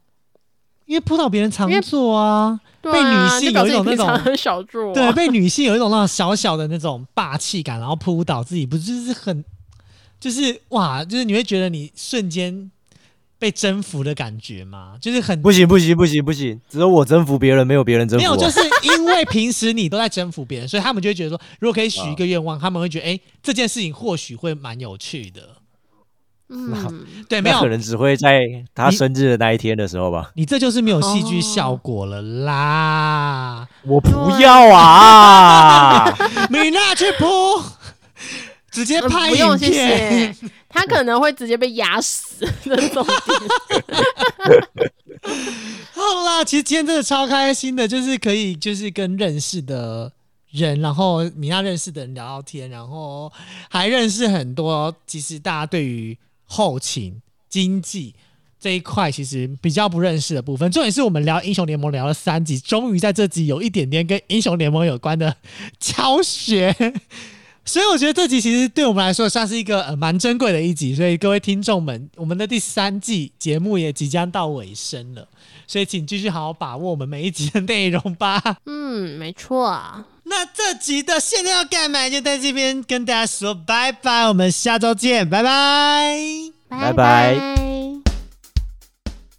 [0.94, 4.94] 因为扑倒别人常做啊，对被女啊，性有一种那种很小做、啊。
[4.94, 9.44] 对，被女性有一种那种小小的那种霸气感，然后扑倒自己，不就是很，
[10.20, 12.70] 就是哇，就是你会觉得你瞬间
[13.40, 14.94] 被征服的感觉吗？
[15.02, 25.42] 就是很不行不行不行不行，只有我征服别人，没有别人征服没有，就是因为平时你都在征服别人，所以他们就会觉得说，如果可以许一个愿望，他们会觉得，哎、这件事情或许会蛮有趣的。
[26.56, 28.42] 嗯， 对，没有可，能只会在
[28.76, 30.30] 他生日的那一天的时候吧。
[30.36, 33.68] 你这就是没有戏剧效果了啦！
[33.84, 36.06] 我不要啊！
[36.52, 37.26] 米娜去扑，
[38.72, 40.34] 直接呃拍影不用谢片。
[40.34, 40.50] 谢。
[40.70, 43.16] 他可能会直接被压死的重点。
[45.94, 50.12] 好啦，其实今天真的超开心的，就是可以就是跟认识的
[50.52, 53.32] 人，然后米娜认识的人聊聊天，然后
[53.70, 56.18] 还认识很多其实大家对于
[56.54, 58.14] 后勤经济
[58.60, 60.72] 这一块其实比较不认识的部分。
[60.72, 65.36] 重点是我们聊英雄联盟聊了三集，终于在这集有一点点跟英雄联盟有关的
[65.80, 66.76] 教学。
[67.66, 75.28] 所以我觉得这集其实对我们来说算是一个呃蛮珍贵的一集，所以各位听众们，我们的第三季节目也即将到尾声了，
[75.66, 78.42] 所以请继续好好把握我们每一集的内容吧。
[78.68, 80.06] 嗯，没错。
[80.36, 82.10] 那这集的现在要干嘛？
[82.10, 86.18] 就在这边跟大家说拜拜，我们下周见，拜拜。
[86.68, 87.38] 拜拜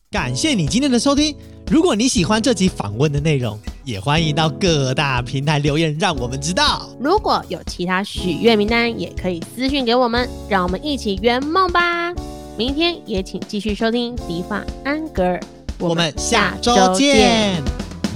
[0.09, 1.37] 感谢你今天的收听。
[1.69, 6.89] 如果你喜欢这集访问的内容，也欢迎到各大平台留言，让我们知道。
[7.01, 12.15] 如果有其他许愿名单，也可以私讯给我们，让我们一起圆梦吧。
[12.57, 15.41] 明天也请继续收听迪法安格尔，
[15.81, 17.61] 我们下周见。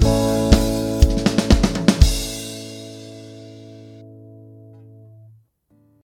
[0.01, 0.48] 见